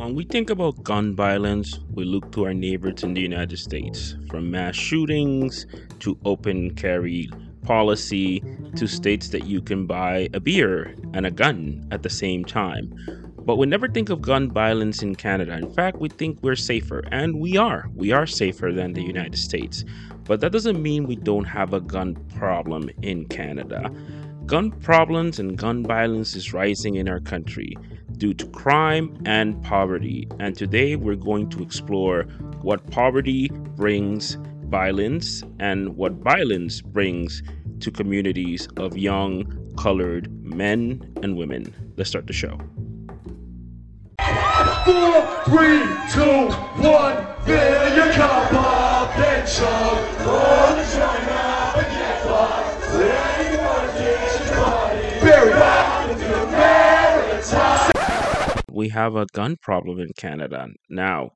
When 0.00 0.14
we 0.14 0.24
think 0.24 0.48
about 0.48 0.82
gun 0.82 1.14
violence, 1.14 1.78
we 1.92 2.06
look 2.06 2.32
to 2.32 2.46
our 2.46 2.54
neighbors 2.54 3.02
in 3.02 3.12
the 3.12 3.20
United 3.20 3.58
States, 3.58 4.16
from 4.30 4.50
mass 4.50 4.74
shootings 4.74 5.66
to 5.98 6.18
open 6.24 6.74
carry 6.74 7.28
policy 7.64 8.42
to 8.76 8.86
states 8.86 9.28
that 9.28 9.44
you 9.44 9.60
can 9.60 9.86
buy 9.86 10.30
a 10.32 10.40
beer 10.40 10.94
and 11.12 11.26
a 11.26 11.30
gun 11.30 11.86
at 11.90 12.02
the 12.02 12.08
same 12.08 12.46
time. 12.46 12.94
But 13.44 13.56
we 13.56 13.66
never 13.66 13.88
think 13.88 14.08
of 14.08 14.22
gun 14.22 14.50
violence 14.50 15.02
in 15.02 15.16
Canada. 15.16 15.52
In 15.52 15.70
fact, 15.70 15.98
we 15.98 16.08
think 16.08 16.38
we're 16.40 16.56
safer, 16.56 17.04
and 17.12 17.38
we 17.38 17.58
are. 17.58 17.90
We 17.94 18.10
are 18.10 18.26
safer 18.26 18.72
than 18.72 18.94
the 18.94 19.02
United 19.02 19.36
States. 19.36 19.84
But 20.24 20.40
that 20.40 20.50
doesn't 20.50 20.80
mean 20.80 21.08
we 21.08 21.16
don't 21.16 21.44
have 21.44 21.74
a 21.74 21.80
gun 21.80 22.14
problem 22.38 22.88
in 23.02 23.26
Canada. 23.26 23.92
Gun 24.50 24.72
problems 24.72 25.38
and 25.38 25.56
gun 25.56 25.84
violence 25.84 26.34
is 26.34 26.52
rising 26.52 26.96
in 26.96 27.08
our 27.08 27.20
country 27.20 27.76
due 28.16 28.34
to 28.34 28.44
crime 28.48 29.16
and 29.24 29.62
poverty. 29.62 30.26
And 30.40 30.56
today 30.56 30.96
we're 30.96 31.14
going 31.14 31.50
to 31.50 31.62
explore 31.62 32.24
what 32.60 32.90
poverty 32.90 33.46
brings 33.76 34.38
violence 34.64 35.44
and 35.60 35.96
what 35.96 36.14
violence 36.14 36.80
brings 36.80 37.44
to 37.78 37.92
communities 37.92 38.66
of 38.76 38.98
young 38.98 39.46
colored 39.78 40.28
men 40.42 41.00
and 41.22 41.36
women. 41.36 41.72
Let's 41.96 42.10
start 42.10 42.26
the 42.26 42.32
show. 42.32 42.58
Four, 44.84 45.44
three, 45.44 45.86
two, 46.12 46.48
one, 46.82 47.24
we 58.80 58.88
have 58.88 59.14
a 59.14 59.26
gun 59.34 59.56
problem 59.68 60.00
in 60.00 60.10
Canada. 60.16 60.66
Now, 60.88 61.30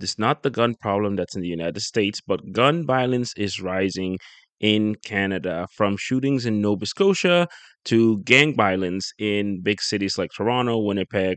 it's 0.00 0.18
not 0.18 0.42
the 0.42 0.54
gun 0.60 0.74
problem 0.86 1.16
that's 1.16 1.36
in 1.36 1.42
the 1.42 1.54
United 1.58 1.82
States, 1.92 2.18
but 2.26 2.50
gun 2.60 2.86
violence 2.86 3.30
is 3.36 3.60
rising 3.60 4.12
in 4.58 4.94
Canada 5.04 5.56
from 5.76 5.96
shootings 5.98 6.46
in 6.46 6.62
Nova 6.62 6.86
Scotia 6.86 7.46
to 7.90 8.22
gang 8.32 8.56
violence 8.56 9.12
in 9.18 9.60
big 9.62 9.82
cities 9.82 10.16
like 10.16 10.30
Toronto, 10.34 10.78
Winnipeg, 10.78 11.36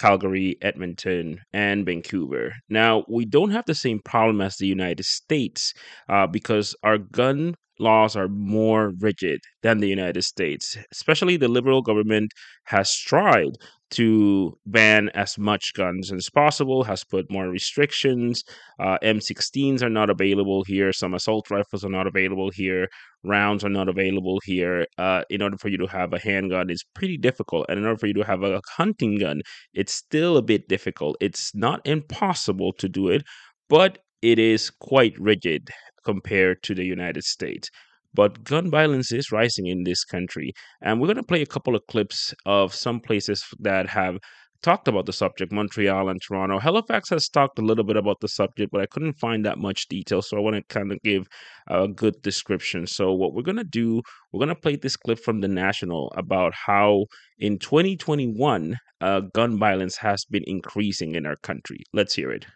Calgary, 0.00 0.56
Edmonton, 0.60 1.38
and 1.52 1.86
Vancouver. 1.86 2.46
Now, 2.68 3.04
we 3.08 3.24
don't 3.26 3.50
have 3.56 3.66
the 3.66 3.76
same 3.86 4.00
problem 4.04 4.40
as 4.40 4.56
the 4.56 4.66
United 4.66 5.04
States 5.04 5.72
uh, 6.08 6.26
because 6.26 6.74
our 6.82 6.98
gun 6.98 7.54
laws 7.78 8.16
are 8.16 8.28
more 8.28 8.92
rigid 9.00 9.40
than 9.62 9.78
the 9.78 9.88
United 9.88 10.22
States. 10.22 10.76
Especially 10.92 11.36
the 11.36 11.48
liberal 11.48 11.82
government 11.82 12.30
has 12.64 12.96
tried 12.96 13.52
to 13.94 14.58
ban 14.66 15.08
as 15.14 15.38
much 15.38 15.72
guns 15.74 16.12
as 16.12 16.28
possible, 16.30 16.84
has 16.84 17.04
put 17.04 17.30
more 17.30 17.48
restrictions. 17.48 18.42
Uh, 18.78 18.98
M16s 19.02 19.82
are 19.82 19.90
not 19.90 20.10
available 20.10 20.64
here. 20.64 20.92
Some 20.92 21.14
assault 21.14 21.50
rifles 21.50 21.84
are 21.84 21.90
not 21.90 22.06
available 22.06 22.50
here. 22.50 22.88
Rounds 23.22 23.64
are 23.64 23.70
not 23.70 23.88
available 23.88 24.40
here. 24.44 24.86
Uh, 24.98 25.22
in 25.30 25.42
order 25.42 25.56
for 25.56 25.68
you 25.68 25.78
to 25.78 25.86
have 25.86 26.12
a 26.12 26.18
handgun, 26.18 26.70
it's 26.70 26.84
pretty 26.94 27.16
difficult. 27.16 27.66
And 27.68 27.78
in 27.78 27.86
order 27.86 27.98
for 27.98 28.06
you 28.06 28.14
to 28.14 28.24
have 28.24 28.42
a 28.42 28.60
hunting 28.76 29.18
gun, 29.18 29.40
it's 29.72 29.94
still 29.94 30.36
a 30.36 30.42
bit 30.42 30.68
difficult. 30.68 31.16
It's 31.20 31.54
not 31.54 31.80
impossible 31.86 32.72
to 32.78 32.88
do 32.88 33.08
it, 33.08 33.22
but 33.68 33.98
it 34.22 34.38
is 34.38 34.70
quite 34.70 35.18
rigid 35.18 35.70
compared 36.04 36.62
to 36.64 36.74
the 36.74 36.84
United 36.84 37.24
States. 37.24 37.70
But 38.14 38.44
gun 38.44 38.70
violence 38.70 39.12
is 39.12 39.32
rising 39.32 39.66
in 39.66 39.84
this 39.84 40.04
country. 40.04 40.52
And 40.80 41.00
we're 41.00 41.08
going 41.08 41.16
to 41.16 41.22
play 41.22 41.42
a 41.42 41.46
couple 41.46 41.74
of 41.74 41.82
clips 41.88 42.32
of 42.46 42.74
some 42.74 43.00
places 43.00 43.44
that 43.60 43.88
have 43.88 44.18
talked 44.64 44.88
about 44.88 45.04
the 45.04 45.12
subject 45.12 45.52
Montreal 45.52 46.08
and 46.08 46.20
Toronto. 46.22 46.58
Halifax 46.58 47.10
has 47.10 47.28
talked 47.28 47.58
a 47.58 47.62
little 47.62 47.84
bit 47.84 47.96
about 47.96 48.20
the 48.20 48.28
subject, 48.28 48.72
but 48.72 48.80
I 48.80 48.86
couldn't 48.86 49.18
find 49.18 49.44
that 49.44 49.58
much 49.58 49.88
detail. 49.88 50.22
So 50.22 50.38
I 50.38 50.40
want 50.40 50.56
to 50.56 50.62
kind 50.74 50.90
of 50.90 50.98
give 51.02 51.26
a 51.68 51.86
good 51.86 52.14
description. 52.22 52.86
So, 52.86 53.12
what 53.12 53.34
we're 53.34 53.42
going 53.42 53.58
to 53.58 53.64
do, 53.64 54.00
we're 54.32 54.38
going 54.38 54.48
to 54.48 54.54
play 54.54 54.76
this 54.76 54.96
clip 54.96 55.18
from 55.18 55.40
the 55.42 55.48
National 55.48 56.12
about 56.16 56.54
how 56.54 57.04
in 57.38 57.58
2021, 57.58 58.78
uh, 59.00 59.20
gun 59.34 59.58
violence 59.58 59.98
has 59.98 60.24
been 60.24 60.44
increasing 60.46 61.14
in 61.14 61.26
our 61.26 61.36
country. 61.36 61.80
Let's 61.92 62.14
hear 62.14 62.30
it. 62.30 62.46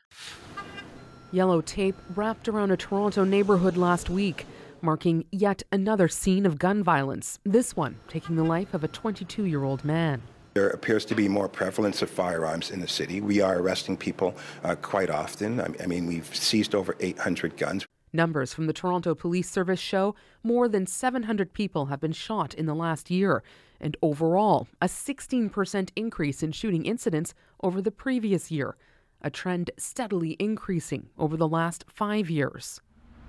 Yellow 1.30 1.60
tape 1.60 1.96
wrapped 2.16 2.48
around 2.48 2.70
a 2.70 2.76
Toronto 2.76 3.22
neighborhood 3.22 3.76
last 3.76 4.08
week, 4.08 4.46
marking 4.82 5.24
yet 5.30 5.62
another 5.72 6.08
scene 6.08 6.46
of 6.46 6.58
gun 6.58 6.82
violence, 6.82 7.38
this 7.44 7.76
one 7.76 7.96
taking 8.08 8.36
the 8.36 8.44
life 8.44 8.74
of 8.74 8.84
a 8.84 8.88
22 8.88 9.44
year 9.44 9.64
old 9.64 9.84
man. 9.84 10.22
There 10.54 10.70
appears 10.70 11.04
to 11.06 11.14
be 11.14 11.28
more 11.28 11.48
prevalence 11.48 12.02
of 12.02 12.10
firearms 12.10 12.70
in 12.70 12.80
the 12.80 12.88
city. 12.88 13.20
We 13.20 13.40
are 13.40 13.58
arresting 13.58 13.96
people 13.96 14.34
uh, 14.64 14.74
quite 14.74 15.10
often. 15.10 15.60
I, 15.60 15.86
mean, 15.86 16.06
we've 16.06 16.34
seized 16.34 16.74
over 16.74 16.96
800 16.98 17.56
guns. 17.56 17.86
Numbers 18.12 18.54
from 18.54 18.66
the 18.66 18.72
Toronto 18.72 19.14
Police 19.14 19.50
Service 19.50 19.78
show 19.78 20.14
more 20.42 20.68
than 20.68 20.86
700 20.86 21.52
people 21.52 21.86
have 21.86 22.00
been 22.00 22.12
shot 22.12 22.54
in 22.54 22.66
the 22.66 22.74
last 22.74 23.10
year, 23.10 23.42
and 23.80 23.96
overall, 24.02 24.66
a 24.80 24.86
16% 24.86 25.90
increase 25.94 26.42
in 26.42 26.52
shooting 26.52 26.86
incidents 26.86 27.34
over 27.62 27.82
the 27.82 27.90
previous 27.90 28.50
year, 28.50 28.76
a 29.20 29.30
trend 29.30 29.70
steadily 29.76 30.36
increasing 30.38 31.10
over 31.18 31.36
the 31.36 31.48
last 31.48 31.84
five 31.88 32.30
years. 32.30 32.80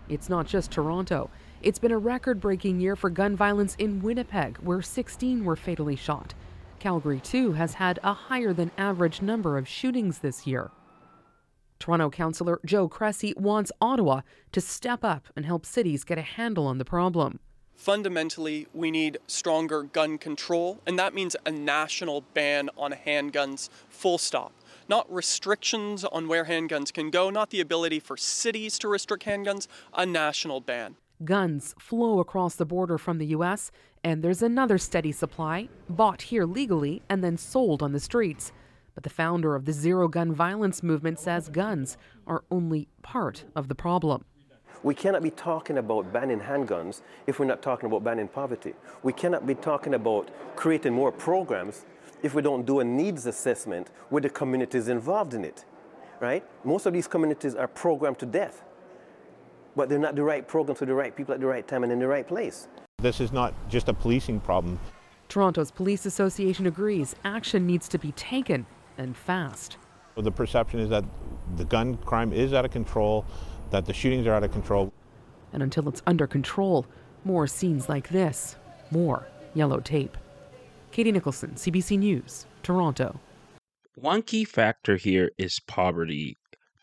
It's 0.10 0.28
not 0.28 0.48
just 0.48 0.72
Toronto. 0.72 1.30
It's 1.62 1.78
been 1.78 1.92
a 1.92 1.98
record 1.98 2.42
breaking 2.42 2.80
year 2.80 2.96
for 2.96 3.12
gun 3.12 3.36
violence 3.36 3.76
in 3.76 4.02
Winnipeg, 4.02 4.58
where 4.58 4.82
16 4.82 5.46
were 5.46 5.56
fatally 5.56 5.96
shot. 5.96 6.34
Calgary, 6.80 7.20
too, 7.20 7.54
has 7.54 7.76
had 7.76 8.00
a 8.04 8.14
higher 8.14 8.52
than 8.52 8.72
average 8.78 9.22
number 9.22 9.58
of 9.58 9.68
shootings 9.68 10.20
this 10.20 10.48
year. 10.48 10.72
Toronto 11.78 12.10
Councillor 12.10 12.60
Joe 12.66 12.90
Cressy 12.90 13.34
wants 13.38 13.72
Ottawa 13.80 14.22
to 14.52 14.60
step 14.60 15.04
up 15.04 15.28
and 15.36 15.46
help 15.46 15.66
cities 15.66 16.04
get 16.04 16.18
a 16.18 16.24
handle 16.24 16.66
on 16.66 16.78
the 16.78 16.86
problem. 16.86 17.40
Fundamentally, 17.80 18.68
we 18.74 18.92
need 18.92 19.20
stronger 19.26 19.84
gun 19.84 20.18
control, 20.18 20.82
and 20.86 21.00
that 21.00 21.14
means 21.14 21.38
a 21.46 21.52
national 21.52 22.26
ban 22.34 22.70
on 22.78 22.92
handguns, 22.92 23.70
full 23.88 24.18
stop. 24.18 24.52
Not 24.90 25.10
restrictions 25.10 26.04
on 26.04 26.28
where 26.28 26.44
handguns 26.44 26.92
can 26.92 27.10
go, 27.10 27.30
not 27.30 27.52
the 27.52 27.62
ability 27.62 28.02
for 28.02 28.18
cities 28.18 28.78
to 28.80 28.90
restrict 28.90 29.24
handguns, 29.24 29.68
a 29.94 30.06
national 30.06 30.60
ban. 30.60 30.98
Guns 31.24 31.74
flow 31.80 32.20
across 32.20 32.56
the 32.56 32.66
border 32.66 32.98
from 32.98 33.18
the 33.18 33.28
U.S., 33.28 33.72
and 34.04 34.22
there's 34.22 34.42
another 34.42 34.78
steady 34.78 35.14
supply, 35.14 35.70
bought 35.90 36.24
here 36.24 36.44
legally 36.44 37.02
and 37.10 37.24
then 37.24 37.38
sold 37.38 37.82
on 37.82 37.94
the 37.94 38.02
streets. 38.02 38.52
But 38.94 39.04
the 39.04 39.10
founder 39.10 39.56
of 39.56 39.64
the 39.64 39.72
Zero 39.72 40.10
Gun 40.10 40.34
Violence 40.34 40.84
movement 40.84 41.18
says 41.18 41.48
guns 41.48 41.96
are 42.28 42.44
only 42.52 42.90
part 43.04 43.46
of 43.56 43.70
the 43.70 43.76
problem. 43.76 44.26
We 44.82 44.96
cannot 44.96 45.24
be 45.24 45.32
talking 45.32 45.78
about 45.78 46.14
banning 46.14 46.40
handguns 46.40 47.02
if 47.28 47.40
we're 47.40 47.46
not 47.46 47.62
talking 47.62 47.88
about 47.88 48.04
banning 48.04 48.30
poverty. 48.30 48.74
We 49.04 49.12
cannot 49.12 49.46
be 49.46 49.56
talking 49.56 49.94
about 49.94 50.30
creating 50.56 50.94
more 50.94 51.12
programs 51.12 51.86
if 52.24 52.34
we 52.34 52.42
don't 52.42 52.66
do 52.66 52.80
a 52.80 52.84
needs 52.84 53.26
assessment 53.26 53.90
with 54.10 54.24
the 54.24 54.30
communities 54.30 54.88
involved 54.88 55.34
in 55.34 55.44
it, 55.44 55.66
right? 56.22 56.46
Most 56.64 56.86
of 56.86 56.94
these 56.94 57.08
communities 57.08 57.56
are 57.56 57.68
programmed 57.68 58.20
to 58.20 58.26
death, 58.26 58.64
but 59.76 59.90
they're 59.90 60.00
not 60.00 60.16
the 60.16 60.24
right 60.24 60.48
programs 60.48 60.80
for 60.80 60.86
the 60.86 60.94
right 60.94 61.16
people 61.16 61.34
at 61.34 61.42
the 61.42 61.48
right 61.48 61.68
time 61.68 61.84
and 61.84 61.92
in 61.92 62.00
the 62.00 62.08
right 62.08 62.28
place. 62.28 62.70
This 63.00 63.20
is 63.20 63.34
not 63.34 63.54
just 63.70 63.90
a 63.90 63.94
policing 63.94 64.40
problem. 64.40 64.80
Toronto's 65.28 65.72
Police 65.72 66.06
Association 66.06 66.68
agrees 66.68 67.16
action 67.24 67.68
needs 67.68 67.88
to 67.90 68.00
be 68.00 68.14
taken 68.14 68.66
and 68.98 69.16
fast. 69.16 69.78
The 70.16 70.32
perception 70.32 70.80
is 70.80 70.90
that 70.90 71.04
the 71.56 71.66
gun 71.66 71.98
crime 71.98 72.34
is 72.34 72.54
out 72.54 72.66
of 72.66 72.72
control, 72.72 73.26
that 73.72 73.86
the 73.86 73.94
shootings 73.94 74.28
are 74.28 74.34
out 74.34 74.44
of 74.44 74.52
control. 74.52 74.92
And 75.54 75.64
until 75.64 75.88
it's 75.90 76.02
under 76.06 76.28
control, 76.28 76.86
more 77.24 77.48
scenes 77.48 77.90
like 77.90 78.10
this, 78.10 78.56
more 78.92 79.28
yellow 79.54 79.80
tape. 79.80 80.18
Katie 80.92 81.12
Nicholson, 81.12 81.52
CBC 81.56 82.00
News, 82.00 82.46
Toronto. 82.64 83.20
One 83.96 84.22
key 84.22 84.46
factor 84.46 84.96
here 84.96 85.30
is 85.38 85.60
poverty. 85.68 86.36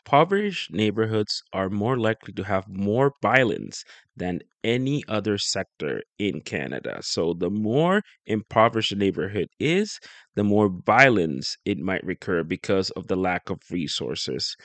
Impoverished 0.04 0.72
neighborhoods 0.72 1.42
are 1.52 1.68
more 1.68 1.98
likely 1.98 2.32
to 2.34 2.44
have 2.44 2.68
more 2.68 3.12
violence 3.22 3.82
than 4.16 4.40
any 4.62 5.02
other 5.08 5.36
sector 5.36 6.02
in 6.18 6.40
Canada. 6.42 6.98
So, 7.02 7.34
the 7.34 7.50
more 7.50 8.02
impoverished 8.26 8.92
a 8.92 8.96
neighborhood 8.96 9.48
is, 9.58 9.98
the 10.36 10.44
more 10.44 10.68
violence 10.68 11.56
it 11.64 11.78
might 11.78 12.04
recur 12.04 12.44
because 12.44 12.90
of 12.90 13.08
the 13.08 13.16
lack 13.16 13.50
of 13.50 13.58
resources. 13.70 14.56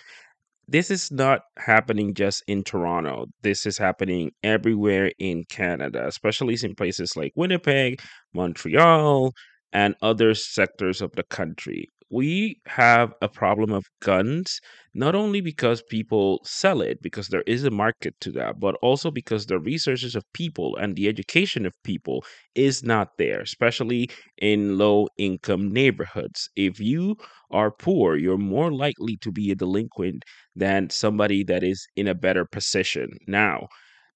This 0.72 0.90
is 0.90 1.12
not 1.12 1.42
happening 1.58 2.14
just 2.14 2.44
in 2.48 2.64
Toronto. 2.64 3.26
This 3.42 3.66
is 3.66 3.78
happening 3.78 4.32
everywhere 4.42 5.12
in 5.20 5.44
Canada, 5.44 6.08
especially 6.08 6.58
in 6.64 6.76
places 6.76 7.18
like 7.18 7.34
Winnipeg, 7.36 8.02
Montreal, 8.34 9.34
and 9.74 9.96
other 10.02 10.34
sectors 10.34 11.02
of 11.02 11.12
the 11.12 11.24
country. 11.24 11.88
We 12.12 12.60
have 12.68 13.14
a 13.22 13.30
problem 13.30 13.72
of 13.72 13.86
guns, 14.02 14.60
not 14.94 15.16
only 15.16 15.42
because 15.42 15.82
people 15.82 16.42
sell 16.44 16.82
it, 16.82 17.02
because 17.02 17.30
there 17.30 17.44
is 17.48 17.64
a 17.64 17.72
market 17.72 18.14
to 18.22 18.32
that, 18.34 18.60
but 18.60 18.76
also 18.82 19.10
because 19.12 19.46
the 19.46 19.60
resources 19.60 20.16
of 20.16 20.26
people 20.34 20.76
and 20.78 20.96
the 20.96 21.08
education 21.08 21.66
of 21.66 21.74
people 21.84 22.24
is 22.56 22.84
not 22.84 23.18
there, 23.18 23.40
especially 23.42 24.10
in 24.38 24.78
low 24.78 25.08
income 25.18 25.72
neighborhoods. 25.72 26.50
If 26.56 26.80
you 26.80 27.16
are 27.50 27.72
poor, 27.72 28.18
you're 28.18 28.38
more 28.38 28.72
likely 28.72 29.18
to 29.18 29.32
be 29.32 29.52
a 29.52 29.56
delinquent 29.56 30.24
than 30.56 30.90
somebody 30.90 31.44
that 31.46 31.64
is 31.64 31.88
in 31.96 32.08
a 32.08 32.16
better 32.16 32.46
position. 32.46 33.10
Now, 33.28 33.68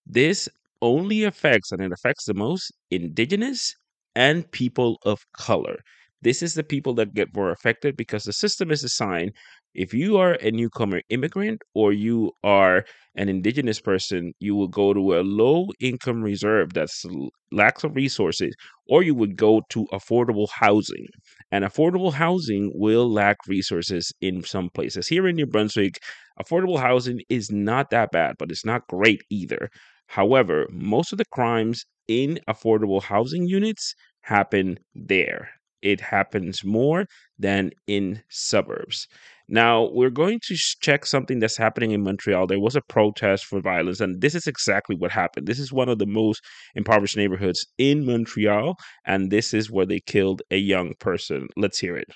this 0.06 0.50
only 0.82 1.24
affects, 1.24 1.72
and 1.72 1.82
it 1.82 1.92
affects 1.92 2.26
the 2.26 2.34
most, 2.34 2.72
indigenous 2.92 3.76
and 4.16 4.50
people 4.52 4.98
of 5.04 5.26
color. 5.34 5.78
This 6.26 6.42
is 6.44 6.56
the 6.56 6.64
people 6.64 6.94
that 6.96 7.14
get 7.14 7.36
more 7.36 7.52
affected 7.52 7.96
because 7.96 8.24
the 8.26 8.34
system 8.34 8.72
is 8.72 8.82
designed. 8.82 9.32
If 9.74 9.94
you 9.94 10.18
are 10.18 10.34
a 10.42 10.52
newcomer 10.52 11.02
immigrant 11.10 11.62
or 11.74 11.94
you 11.94 12.32
are 12.44 12.86
an 13.16 13.30
indigenous 13.30 13.80
person, 13.80 14.34
you 14.40 14.56
will 14.56 14.68
go 14.68 14.94
to 14.94 15.20
a 15.20 15.22
low 15.22 15.68
income 15.80 16.22
reserve 16.24 16.74
that's 16.74 17.06
lacks 17.52 17.84
of 17.84 17.96
resources, 17.96 18.54
or 18.90 19.04
you 19.04 19.16
would 19.16 19.36
go 19.38 19.62
to 19.70 19.86
affordable 19.94 20.50
housing. 20.50 21.08
And 21.52 21.64
affordable 21.64 22.14
housing 22.14 22.72
will 22.76 23.10
lack 23.12 23.38
resources 23.48 24.12
in 24.22 24.44
some 24.44 24.70
places. 24.74 25.08
Here 25.08 25.28
in 25.28 25.36
New 25.36 25.46
Brunswick, 25.46 26.00
affordable 26.42 26.80
housing 26.80 27.22
is 27.30 27.52
not 27.52 27.90
that 27.92 28.12
bad, 28.12 28.36
but 28.40 28.52
it's 28.52 28.66
not 28.66 28.88
great 28.88 29.22
either. 29.30 29.70
However, 30.08 30.68
most 30.72 31.12
of 31.12 31.18
the 31.18 31.26
crimes 31.32 31.86
in 32.08 32.40
affordable 32.50 33.02
housing 33.04 33.48
units 33.48 33.96
happen 34.22 34.78
there. 34.94 35.55
It 35.86 36.02
happens 36.02 36.64
more 36.66 37.06
than 37.40 37.72
in 37.88 38.24
suburbs. 38.30 39.08
Now, 39.48 39.90
we're 39.92 40.10
going 40.10 40.40
to 40.48 40.56
check 40.82 41.06
something 41.06 41.40
that's 41.40 41.58
happening 41.58 41.92
in 41.92 42.04
Montreal. 42.04 42.48
There 42.48 42.60
was 42.60 42.76
a 42.76 42.82
protest 42.82 43.46
for 43.46 43.62
violence, 43.62 44.00
and 44.02 44.20
this 44.22 44.34
is 44.36 44.48
exactly 44.48 44.96
what 44.96 45.12
happened. 45.12 45.48
This 45.48 45.60
is 45.60 45.72
one 45.72 45.90
of 45.90 46.00
the 46.00 46.08
most 46.08 46.42
impoverished 46.76 47.18
neighborhoods 47.18 47.68
in 47.78 48.06
Montreal, 48.06 48.76
and 49.06 49.32
this 49.32 49.54
is 49.54 49.70
where 49.72 49.86
they 49.86 50.00
killed 50.00 50.42
a 50.52 50.58
young 50.58 50.96
person. 51.00 51.48
Let's 51.56 51.80
hear 51.80 51.96
it. 51.98 52.10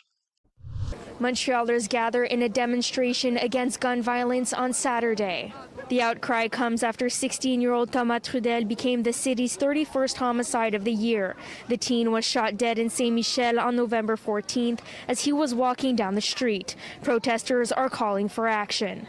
Montrealers 1.20 1.90
gather 1.90 2.24
in 2.24 2.42
a 2.42 2.48
demonstration 2.48 3.36
against 3.38 3.82
gun 3.82 4.02
violence 4.02 4.54
on 4.54 4.72
Saturday. 4.72 5.54
The 5.90 6.02
outcry 6.02 6.48
comes 6.48 6.82
after 6.82 7.10
16 7.10 7.60
year 7.60 7.74
old 7.74 7.92
Thomas 7.92 8.30
Trudel 8.30 8.66
became 8.66 9.04
the 9.04 9.12
city's 9.12 9.58
31st 9.58 10.16
homicide 10.16 10.74
of 10.76 10.86
the 10.86 10.94
year. 10.94 11.36
The 11.68 11.76
teen 11.76 12.12
was 12.12 12.24
shot 12.24 12.56
dead 12.56 12.80
in 12.80 12.90
Saint 12.90 13.16
Michel 13.16 13.60
on 13.60 13.76
November 13.76 14.16
14th 14.16 14.80
as 15.10 15.22
he 15.22 15.34
was 15.34 15.54
walking 15.54 15.98
down 15.98 16.16
the 16.16 16.22
street. 16.22 16.76
Protesters 17.04 17.74
are 17.74 17.90
calling 17.90 18.30
for 18.30 18.48
action. 18.48 19.08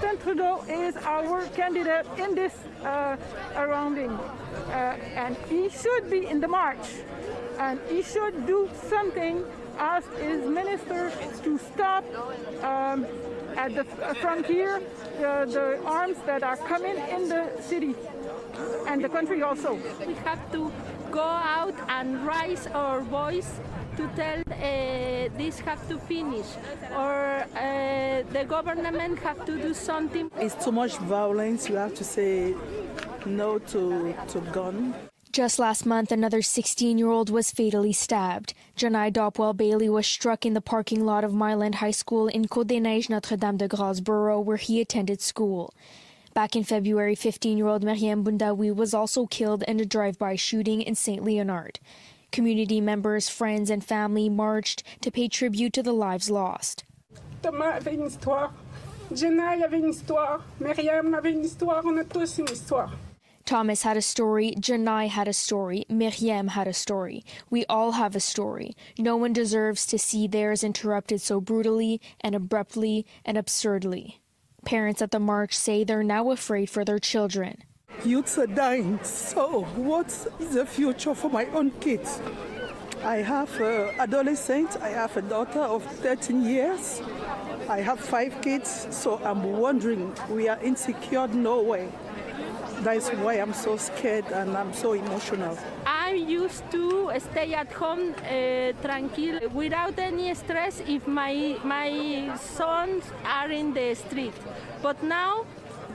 Justin 0.00 0.18
Trudeau 0.18 0.62
is 0.68 0.96
our 0.98 1.44
candidate 1.48 2.06
in 2.18 2.36
this 2.36 2.54
uh, 2.84 3.16
surrounding, 3.52 4.10
uh, 4.10 4.96
and 5.16 5.36
he 5.48 5.68
should 5.68 6.08
be 6.08 6.24
in 6.24 6.40
the 6.40 6.46
march, 6.46 7.02
and 7.58 7.80
he 7.88 8.00
should 8.00 8.46
do 8.46 8.70
something 8.88 9.44
as 9.78 10.04
his 10.20 10.44
minister 10.46 11.10
to 11.42 11.58
stop 11.58 12.04
um, 12.62 13.06
at 13.56 13.74
the 13.74 13.84
frontier 14.20 14.80
the, 15.18 15.46
the 15.50 15.80
arms 15.84 16.16
that 16.26 16.42
are 16.42 16.56
coming 16.56 16.96
in 16.96 17.28
the 17.28 17.50
city 17.60 17.94
and 18.86 19.02
the 19.02 19.08
country 19.08 19.42
also. 19.42 19.78
We 20.06 20.14
have 20.14 20.52
to 20.52 20.72
go 21.10 21.20
out 21.22 21.74
and 21.88 22.26
raise 22.26 22.66
our 22.68 23.00
voice 23.00 23.60
to 23.96 24.08
tell 24.14 24.40
uh, 24.40 25.28
this 25.36 25.58
have 25.60 25.86
to 25.88 25.98
finish 25.98 26.46
or 26.92 27.44
uh, 27.56 28.22
the 28.32 28.44
government 28.44 29.18
have 29.18 29.44
to 29.46 29.60
do 29.60 29.74
something. 29.74 30.30
It's 30.38 30.64
too 30.64 30.72
much 30.72 30.98
violence. 30.98 31.68
You 31.68 31.76
have 31.76 31.94
to 31.94 32.04
say 32.04 32.54
no 33.26 33.58
to, 33.58 34.14
to 34.28 34.40
gun. 34.52 34.94
Just 35.32 35.58
last 35.58 35.84
month, 35.84 36.10
another 36.10 36.40
16 36.40 36.96
year 36.96 37.10
old 37.10 37.28
was 37.28 37.50
fatally 37.50 37.92
stabbed. 37.92 38.54
Jannai 38.76 39.12
Dopwell 39.12 39.54
Bailey 39.54 39.88
was 39.88 40.06
struck 40.06 40.46
in 40.46 40.54
the 40.54 40.60
parking 40.60 41.04
lot 41.04 41.22
of 41.22 41.34
Mile 41.34 41.62
End 41.62 41.76
High 41.76 41.92
School 41.92 42.28
in 42.28 42.46
Côte 42.46 42.68
des 42.68 42.80
Neiges 42.80 43.10
Notre 43.10 43.36
Dame 43.36 43.58
de 43.58 43.68
Grâce 43.68 44.02
borough, 44.02 44.40
where 44.40 44.56
he 44.56 44.80
attended 44.80 45.20
school. 45.20 45.74
Back 46.32 46.56
in 46.56 46.64
February, 46.64 47.14
15 47.14 47.58
year 47.58 47.66
old 47.66 47.84
Meriem 47.84 48.24
Boundaoui 48.24 48.74
was 48.74 48.94
also 48.94 49.26
killed 49.26 49.62
in 49.64 49.78
a 49.80 49.84
drive 49.84 50.18
by 50.18 50.34
shooting 50.34 50.80
in 50.80 50.94
St. 50.94 51.22
Leonard. 51.22 51.78
Community 52.32 52.80
members, 52.80 53.28
friends, 53.28 53.70
and 53.70 53.84
family 53.84 54.28
marched 54.28 54.82
to 55.02 55.10
pay 55.10 55.28
tribute 55.28 55.74
to 55.74 55.82
the 55.82 55.92
lives 55.92 56.30
lost. 56.30 56.84
Thomas 57.42 57.76
avait 57.76 57.94
une 57.94 58.06
histoire. 58.06 58.52
Jannai 59.14 59.62
avait 59.62 59.78
une 59.78 59.90
histoire. 59.90 60.42
Avait 60.64 61.32
une 61.32 61.44
histoire. 61.44 61.82
On 61.84 61.98
a 61.98 62.04
tous 62.04 62.38
une 62.38 62.48
histoire. 62.48 62.92
Thomas 63.48 63.80
had 63.80 63.96
a 63.96 64.02
story, 64.02 64.52
Jannai 64.60 65.08
had 65.08 65.26
a 65.26 65.32
story, 65.32 65.86
Miriam 65.88 66.48
had 66.48 66.68
a 66.68 66.74
story. 66.74 67.24
We 67.48 67.64
all 67.64 67.92
have 67.92 68.14
a 68.14 68.20
story. 68.20 68.76
No 68.98 69.16
one 69.16 69.32
deserves 69.32 69.86
to 69.86 69.98
see 69.98 70.26
theirs 70.26 70.62
interrupted 70.62 71.22
so 71.22 71.40
brutally 71.40 71.98
and 72.20 72.34
abruptly 72.34 73.06
and 73.24 73.38
absurdly. 73.38 74.20
Parents 74.66 75.00
at 75.00 75.12
the 75.12 75.18
march 75.18 75.56
say 75.56 75.82
they're 75.82 76.02
now 76.02 76.30
afraid 76.30 76.68
for 76.68 76.84
their 76.84 76.98
children. 76.98 77.64
Youths 78.04 78.36
are 78.36 78.46
dying. 78.46 79.00
So, 79.02 79.62
what's 79.76 80.24
the 80.38 80.66
future 80.66 81.14
for 81.14 81.30
my 81.30 81.46
own 81.46 81.70
kids? 81.80 82.20
I 83.02 83.22
have 83.22 83.58
an 83.62 83.98
adolescent. 83.98 84.76
I 84.82 84.90
have 84.90 85.16
a 85.16 85.22
daughter 85.22 85.60
of 85.60 85.84
13 86.02 86.44
years. 86.44 87.00
I 87.66 87.80
have 87.80 87.98
five 87.98 88.42
kids. 88.42 88.88
So 88.90 89.16
I'm 89.24 89.42
wondering, 89.58 90.14
we 90.28 90.48
are 90.48 90.62
insecure 90.62 91.28
no 91.28 91.62
way. 91.62 91.88
That's 92.82 93.08
why 93.10 93.34
I'm 93.34 93.52
so 93.52 93.76
scared 93.76 94.26
and 94.32 94.56
I'm 94.56 94.72
so 94.72 94.92
emotional. 94.92 95.58
I 95.84 96.12
used 96.12 96.70
to 96.70 97.10
stay 97.18 97.54
at 97.54 97.72
home 97.72 98.14
uh, 98.14 98.72
tranquil 98.82 99.48
without 99.52 99.98
any 99.98 100.32
stress 100.34 100.80
if 100.86 101.06
my 101.06 101.58
my 101.64 102.36
sons 102.36 103.04
are 103.24 103.50
in 103.50 103.74
the 103.74 103.94
street. 103.94 104.34
But 104.80 105.02
now 105.02 105.44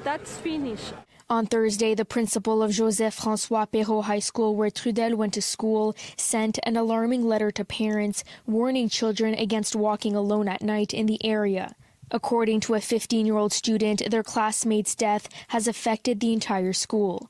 that's 0.04 0.38
finished. 0.38 0.94
On 1.30 1.48
Thursday, 1.48 1.96
the 1.96 2.06
principal 2.06 2.62
of 2.62 2.72
Joseph 2.72 3.14
Francois 3.14 3.66
Perrault 3.66 4.06
High 4.06 4.20
School, 4.20 4.56
where 4.56 4.70
Trudel 4.70 5.16
went 5.16 5.34
to 5.36 5.42
school, 5.42 5.96
sent 6.18 6.60
an 6.64 6.76
alarming 6.76 7.26
letter 7.26 7.50
to 7.52 7.64
parents 7.64 8.24
warning 8.46 8.90
children 8.90 9.34
against 9.34 9.74
walking 9.76 10.16
alone 10.16 10.48
at 10.50 10.62
night 10.62 10.94
in 10.94 11.06
the 11.06 11.24
area. 11.26 11.76
According 12.14 12.60
to 12.62 12.76
a 12.76 12.80
15 12.80 13.26
year 13.26 13.38
old 13.38 13.52
student, 13.52 14.04
their 14.12 14.22
classmate's 14.22 14.94
death 14.94 15.28
has 15.48 15.68
affected 15.68 16.20
the 16.20 16.32
entire 16.32 16.72
school. 16.72 17.30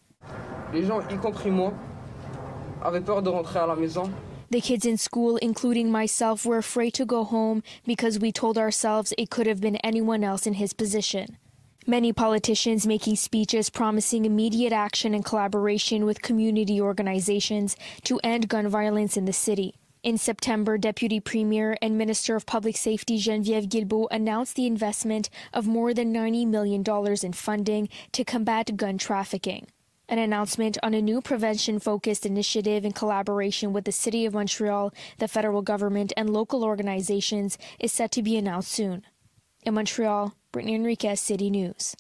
Les 0.74 0.86
gens, 0.86 1.02
y 1.10 1.16
compris 1.16 1.52
moi, 1.52 1.72
avaient 2.82 3.00
peur 3.00 3.22
de 3.22 3.30
rentrer 3.30 3.60
à 3.60 3.68
la 3.68 3.76
maison. 3.76 4.12
The 4.50 4.60
kids 4.60 4.86
in 4.86 4.98
school, 4.98 5.38
including 5.38 5.90
myself, 5.90 6.46
were 6.46 6.58
afraid 6.58 6.94
to 6.96 7.06
go 7.06 7.24
home 7.24 7.64
because 7.86 8.20
we 8.20 8.34
told 8.34 8.58
ourselves 8.58 9.14
it 9.18 9.30
could 9.30 9.48
have 9.48 9.62
been 9.62 9.78
anyone 9.78 10.22
else 10.22 10.46
in 10.46 10.56
his 10.56 10.74
position. 10.74 11.38
Many 11.88 12.12
politicians 12.12 12.86
making 12.86 13.16
speeches 13.16 13.70
promising 13.70 14.26
immediate 14.26 14.74
action 14.74 15.14
and 15.14 15.24
collaboration 15.24 16.06
with 16.06 16.22
community 16.22 16.80
organizations 16.82 17.78
to 18.04 18.20
end 18.22 18.50
gun 18.50 18.68
violence 18.68 19.16
in 19.16 19.26
the 19.26 19.34
city. 19.34 19.76
In 20.04 20.18
September, 20.18 20.78
Deputy 20.78 21.22
Premier 21.22 21.78
and 21.82 21.98
Minister 21.98 22.36
of 22.36 22.46
Public 22.46 22.76
Safety 22.76 23.18
Geneviève 23.18 23.70
Guilbault 23.70 24.10
announced 24.12 24.58
the 24.58 24.68
investment 24.68 25.30
of 25.54 25.66
more 25.66 25.94
than 25.94 26.14
$90 26.14 26.46
million 26.46 26.84
in 27.24 27.32
funding 27.32 27.88
to 28.12 28.26
combat 28.26 28.76
gun 28.76 28.98
trafficking. 28.98 29.68
An 30.10 30.20
announcement 30.20 30.78
on 30.84 30.94
a 30.94 31.02
new 31.02 31.22
prevention 31.22 31.80
focused 31.80 32.26
initiative 32.26 32.84
in 32.84 32.92
collaboration 32.92 33.72
with 33.72 33.86
the 33.86 33.94
City 33.94 34.26
of 34.26 34.34
Montreal, 34.34 34.92
the 35.20 35.30
federal 35.30 35.62
government, 35.62 36.12
and 36.18 36.30
local 36.30 36.66
organizations 36.66 37.58
is 37.80 37.94
set 37.94 38.12
to 38.12 38.22
be 38.22 38.36
announced 38.36 38.74
soon. 38.74 39.04
In 39.62 39.74
Montreal, 39.74 40.34
Brittany 40.52 40.78
Henriques, 40.78 41.20
City 41.20 41.50
News. 41.50 41.96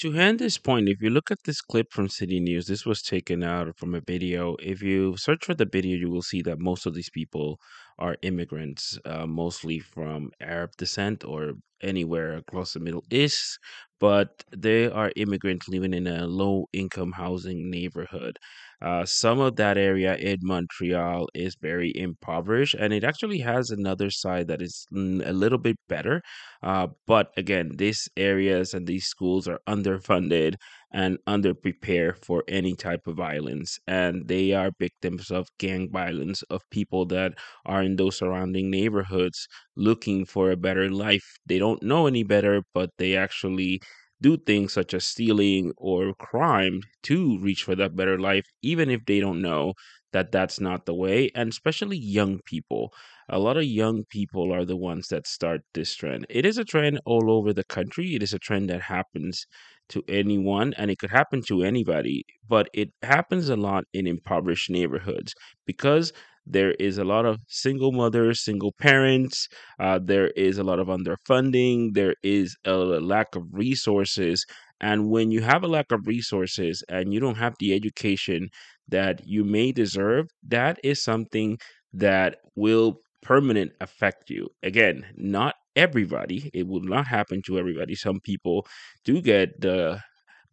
To 0.00 0.12
hand 0.12 0.38
this 0.38 0.56
point, 0.58 0.88
if 0.88 1.00
you 1.02 1.10
look 1.10 1.30
at 1.32 1.42
this 1.44 1.60
clip 1.60 1.92
from 1.92 2.08
City 2.08 2.38
News, 2.38 2.66
this 2.66 2.86
was 2.86 3.02
taken 3.02 3.42
out 3.42 3.76
from 3.76 3.94
a 3.94 4.00
video. 4.00 4.54
If 4.62 4.82
you 4.82 5.16
search 5.16 5.44
for 5.44 5.54
the 5.54 5.64
video, 5.64 5.96
you 5.96 6.10
will 6.10 6.22
see 6.22 6.42
that 6.42 6.60
most 6.60 6.86
of 6.86 6.94
these 6.94 7.10
people 7.10 7.58
are 7.98 8.16
immigrants, 8.22 8.98
uh, 9.04 9.26
mostly 9.26 9.80
from 9.80 10.30
Arab 10.40 10.76
descent 10.76 11.24
or 11.24 11.54
anywhere 11.80 12.36
across 12.36 12.72
the 12.72 12.80
Middle 12.80 13.04
East, 13.10 13.58
but 13.98 14.44
they 14.56 14.86
are 14.88 15.12
immigrants 15.16 15.68
living 15.68 15.92
in 15.94 16.06
a 16.06 16.26
low 16.26 16.66
income 16.72 17.12
housing 17.12 17.68
neighborhood. 17.70 18.38
Uh, 18.84 19.04
some 19.06 19.40
of 19.40 19.56
that 19.56 19.78
area 19.78 20.14
in 20.16 20.38
Montreal 20.42 21.26
is 21.34 21.56
very 21.60 21.90
impoverished, 21.96 22.74
and 22.74 22.92
it 22.92 23.02
actually 23.02 23.38
has 23.38 23.70
another 23.70 24.10
side 24.10 24.46
that 24.48 24.60
is 24.60 24.86
a 24.92 25.32
little 25.32 25.58
bit 25.58 25.76
better. 25.88 26.20
Uh, 26.62 26.88
but 27.06 27.28
again, 27.36 27.70
these 27.76 28.08
areas 28.16 28.74
and 28.74 28.86
these 28.86 29.06
schools 29.06 29.48
are 29.48 29.60
underfunded, 29.66 30.56
and 30.92 31.18
underprepared 31.26 32.16
for 32.24 32.44
any 32.46 32.74
type 32.74 33.06
of 33.06 33.16
violence. 33.16 33.78
And 33.86 34.28
they 34.28 34.52
are 34.52 34.70
victims 34.78 35.30
of 35.30 35.48
gang 35.58 35.90
violence, 35.90 36.42
of 36.50 36.60
people 36.70 37.04
that 37.06 37.32
are 37.66 37.82
in 37.82 37.96
those 37.96 38.18
surrounding 38.18 38.70
neighborhoods 38.70 39.48
looking 39.76 40.24
for 40.24 40.50
a 40.50 40.56
better 40.56 40.88
life. 40.90 41.24
They 41.46 41.58
don't 41.58 41.82
know 41.82 42.06
any 42.06 42.22
better, 42.22 42.62
but 42.72 42.90
they 42.98 43.16
actually 43.16 43.80
do 44.24 44.36
things 44.36 44.72
such 44.72 44.94
as 44.94 45.04
stealing 45.04 45.72
or 45.76 46.14
crime 46.14 46.80
to 47.04 47.38
reach 47.40 47.62
for 47.64 47.74
that 47.76 47.96
better 47.96 48.18
life, 48.18 48.46
even 48.62 48.90
if 48.90 49.00
they 49.06 49.20
don't 49.20 49.42
know 49.42 49.74
that 50.12 50.32
that's 50.32 50.60
not 50.60 50.86
the 50.86 50.94
way. 50.94 51.30
And 51.34 51.50
especially 51.50 51.98
young 51.98 52.40
people. 52.46 52.92
A 53.28 53.38
lot 53.38 53.56
of 53.56 53.64
young 53.64 54.04
people 54.10 54.52
are 54.52 54.64
the 54.64 54.76
ones 54.76 55.08
that 55.08 55.26
start 55.26 55.62
this 55.74 55.94
trend. 55.94 56.26
It 56.30 56.44
is 56.46 56.58
a 56.58 56.64
trend 56.64 57.00
all 57.06 57.30
over 57.30 57.52
the 57.52 57.64
country. 57.64 58.14
It 58.14 58.22
is 58.22 58.32
a 58.32 58.38
trend 58.38 58.70
that 58.70 58.82
happens 58.82 59.46
to 59.90 60.02
anyone 60.08 60.72
and 60.78 60.90
it 60.90 60.98
could 60.98 61.10
happen 61.10 61.42
to 61.48 61.62
anybody, 61.62 62.24
but 62.48 62.68
it 62.74 62.90
happens 63.02 63.48
a 63.48 63.56
lot 63.56 63.84
in 63.92 64.06
impoverished 64.06 64.70
neighborhoods 64.70 65.34
because 65.66 66.12
there 66.46 66.72
is 66.72 66.98
a 66.98 67.04
lot 67.04 67.24
of 67.26 67.38
single 67.48 67.92
mothers, 67.92 68.44
single 68.44 68.72
parents. 68.72 69.48
Uh, 69.78 69.98
there 70.02 70.28
is 70.28 70.58
a 70.58 70.64
lot 70.64 70.78
of 70.78 70.88
underfunding. 70.88 71.94
There 71.94 72.14
is 72.22 72.56
a 72.64 72.74
lack 72.76 73.34
of 73.34 73.44
resources. 73.52 74.44
And 74.80 75.08
when 75.08 75.30
you 75.30 75.40
have 75.40 75.62
a 75.64 75.68
lack 75.68 75.92
of 75.92 76.06
resources 76.06 76.82
and 76.88 77.12
you 77.14 77.20
don't 77.20 77.36
have 77.38 77.54
the 77.58 77.72
education 77.74 78.48
that 78.88 79.26
you 79.26 79.44
may 79.44 79.72
deserve, 79.72 80.26
that 80.48 80.78
is 80.84 81.02
something 81.02 81.58
that 81.92 82.38
will 82.56 82.98
permanent 83.22 83.72
affect 83.80 84.28
you. 84.30 84.48
Again, 84.62 85.06
not 85.16 85.54
everybody. 85.76 86.50
It 86.52 86.66
will 86.66 86.82
not 86.82 87.06
happen 87.06 87.40
to 87.46 87.58
everybody. 87.58 87.94
Some 87.94 88.20
people 88.20 88.66
do 89.04 89.22
get 89.22 89.60
the 89.60 90.00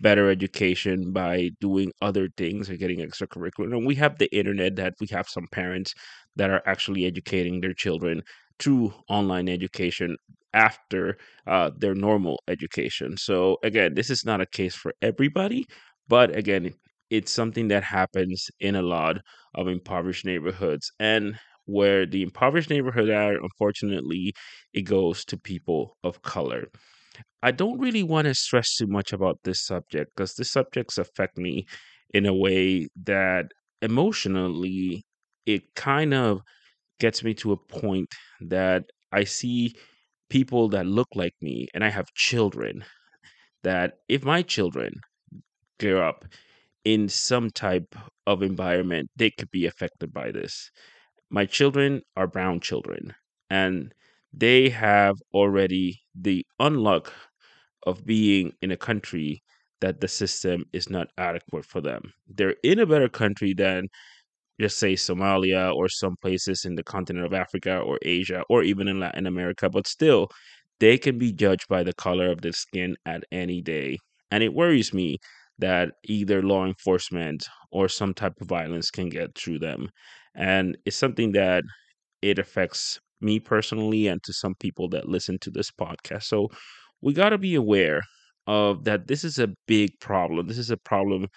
better 0.01 0.29
education 0.29 1.11
by 1.13 1.49
doing 1.61 1.91
other 2.01 2.29
things 2.37 2.69
or 2.69 2.75
getting 2.77 2.99
extracurricular. 2.99 3.75
And 3.75 3.85
we 3.85 3.95
have 3.95 4.17
the 4.17 4.33
internet 4.35 4.75
that 4.77 4.93
we 4.99 5.07
have 5.11 5.29
some 5.29 5.47
parents 5.51 5.93
that 6.35 6.49
are 6.49 6.61
actually 6.65 7.05
educating 7.05 7.61
their 7.61 7.73
children 7.73 8.21
through 8.59 8.93
online 9.09 9.49
education 9.49 10.17
after 10.53 11.17
uh, 11.47 11.71
their 11.77 11.95
normal 11.95 12.41
education. 12.47 13.17
So, 13.17 13.57
again, 13.63 13.95
this 13.95 14.09
is 14.09 14.25
not 14.25 14.41
a 14.41 14.45
case 14.45 14.75
for 14.75 14.93
everybody, 15.01 15.65
but 16.07 16.35
again, 16.35 16.73
it's 17.09 17.31
something 17.31 17.67
that 17.69 17.83
happens 17.83 18.49
in 18.59 18.75
a 18.75 18.81
lot 18.81 19.17
of 19.55 19.67
impoverished 19.67 20.25
neighborhoods. 20.25 20.91
And 20.99 21.37
where 21.65 22.05
the 22.05 22.21
impoverished 22.23 22.69
neighborhood 22.69 23.09
are, 23.09 23.33
unfortunately, 23.33 24.33
it 24.73 24.81
goes 24.83 25.25
to 25.25 25.37
people 25.37 25.97
of 26.03 26.21
color. 26.21 26.67
I 27.43 27.51
don't 27.51 27.79
really 27.79 28.03
want 28.03 28.25
to 28.25 28.35
stress 28.35 28.75
too 28.75 28.87
much 28.87 29.13
about 29.13 29.39
this 29.43 29.61
subject 29.65 30.11
because 30.15 30.35
this 30.35 30.51
subjects 30.51 30.97
affect 30.97 31.37
me 31.37 31.65
in 32.13 32.25
a 32.25 32.33
way 32.33 32.87
that 33.03 33.51
emotionally 33.81 35.03
it 35.45 35.73
kind 35.75 36.13
of 36.13 36.41
gets 36.99 37.23
me 37.23 37.33
to 37.35 37.51
a 37.51 37.57
point 37.57 38.09
that 38.41 38.85
I 39.11 39.23
see 39.23 39.75
people 40.29 40.69
that 40.69 40.85
look 40.85 41.09
like 41.15 41.33
me 41.41 41.67
and 41.73 41.83
I 41.83 41.89
have 41.89 42.13
children 42.15 42.83
that 43.63 43.95
if 44.07 44.23
my 44.23 44.41
children 44.41 45.01
grow 45.79 46.07
up 46.07 46.25
in 46.83 47.09
some 47.09 47.49
type 47.49 47.95
of 48.27 48.41
environment, 48.43 49.09
they 49.15 49.31
could 49.31 49.51
be 49.51 49.65
affected 49.65 50.13
by 50.13 50.31
this. 50.31 50.71
My 51.29 51.45
children 51.45 52.01
are 52.15 52.27
brown 52.27 52.59
children 52.59 53.13
and 53.49 53.93
they 54.33 54.69
have 54.69 55.15
already 55.33 56.01
the 56.15 56.45
unluck 56.59 57.11
of 57.85 58.05
being 58.05 58.53
in 58.61 58.71
a 58.71 58.77
country 58.77 59.41
that 59.81 59.99
the 59.99 60.07
system 60.07 60.63
is 60.73 60.89
not 60.89 61.07
adequate 61.17 61.65
for 61.65 61.81
them. 61.81 62.13
They're 62.27 62.55
in 62.63 62.79
a 62.79 62.85
better 62.85 63.09
country 63.09 63.53
than 63.53 63.87
just 64.59 64.77
say 64.77 64.93
Somalia 64.93 65.73
or 65.75 65.89
some 65.89 66.15
places 66.21 66.65
in 66.65 66.75
the 66.75 66.83
continent 66.83 67.25
of 67.25 67.33
Africa 67.33 67.79
or 67.79 67.97
Asia 68.03 68.43
or 68.49 68.63
even 68.63 68.87
in 68.87 68.99
Latin 68.99 69.25
America, 69.25 69.69
but 69.69 69.87
still 69.87 70.29
they 70.79 70.97
can 70.97 71.17
be 71.17 71.31
judged 71.31 71.67
by 71.67 71.83
the 71.83 71.93
color 71.93 72.31
of 72.31 72.41
their 72.41 72.53
skin 72.53 72.95
at 73.05 73.23
any 73.31 73.61
day. 73.61 73.97
And 74.31 74.43
it 74.43 74.53
worries 74.53 74.93
me 74.93 75.17
that 75.59 75.91
either 76.05 76.41
law 76.41 76.65
enforcement 76.65 77.45
or 77.71 77.87
some 77.87 78.13
type 78.13 78.33
of 78.41 78.47
violence 78.47 78.91
can 78.91 79.09
get 79.09 79.35
through 79.35 79.59
them. 79.59 79.89
And 80.35 80.77
it's 80.85 80.97
something 80.97 81.33
that 81.33 81.63
it 82.21 82.39
affects 82.39 82.99
me 83.21 83.39
personally 83.39 84.07
and 84.07 84.21
to 84.23 84.33
some 84.33 84.55
people 84.55 84.89
that 84.89 85.09
listen 85.09 85.37
to 85.39 85.51
this 85.51 85.71
podcast. 85.71 86.23
So 86.23 86.49
we 87.01 87.13
got 87.13 87.29
to 87.29 87.37
be 87.37 87.55
aware 87.55 88.01
of 88.47 88.83
that 88.85 89.07
this 89.07 89.23
is 89.23 89.39
a 89.39 89.53
big 89.67 89.99
problem. 89.99 90.47
This 90.47 90.57
is 90.57 90.71
a 90.71 90.77
problem 90.77 91.27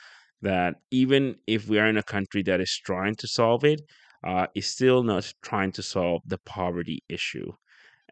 that 0.42 0.76
even 0.90 1.36
if 1.46 1.68
we 1.68 1.78
are 1.78 1.88
in 1.88 1.96
a 1.96 2.02
country 2.02 2.42
that 2.42 2.60
is 2.60 2.80
trying 2.84 3.14
to 3.16 3.26
solve 3.26 3.64
it, 3.64 3.80
uh, 4.24 4.46
is 4.54 4.66
still 4.66 5.02
not 5.02 5.32
trying 5.42 5.72
to 5.72 5.82
solve 5.82 6.22
the 6.26 6.38
poverty 6.38 7.02
issue. 7.08 7.52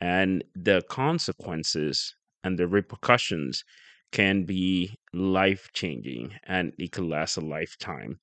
And 0.01 0.45
the 0.55 0.83
consequences 0.89 2.15
and 2.45 2.59
the 2.59 2.67
repercussions 2.67 3.65
can 4.11 4.45
be 4.45 4.95
life 5.15 5.69
changing 5.73 6.33
and 6.47 6.73
it 6.79 6.93
could 6.93 7.05
last 7.05 7.37
a 7.37 7.41
lifetime. 7.41 8.19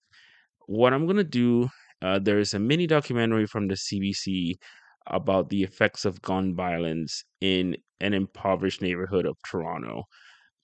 What 0.68 0.94
I'm 0.94 1.06
going 1.06 1.18
to 1.18 1.24
do, 1.24 1.70
uh, 2.02 2.20
there 2.20 2.40
is 2.40 2.54
a 2.54 2.60
mini 2.60 2.86
documentary 2.86 3.48
from 3.48 3.68
the 3.68 3.76
CBC 3.76 4.56
about 5.10 5.50
the 5.50 5.64
effects 5.64 6.06
of 6.06 6.22
gun 6.22 6.56
violence 6.56 7.24
in 7.42 7.78
an 8.02 8.14
impoverished 8.14 8.82
neighborhood 8.82 9.26
of 9.26 9.36
Toronto. 9.50 10.04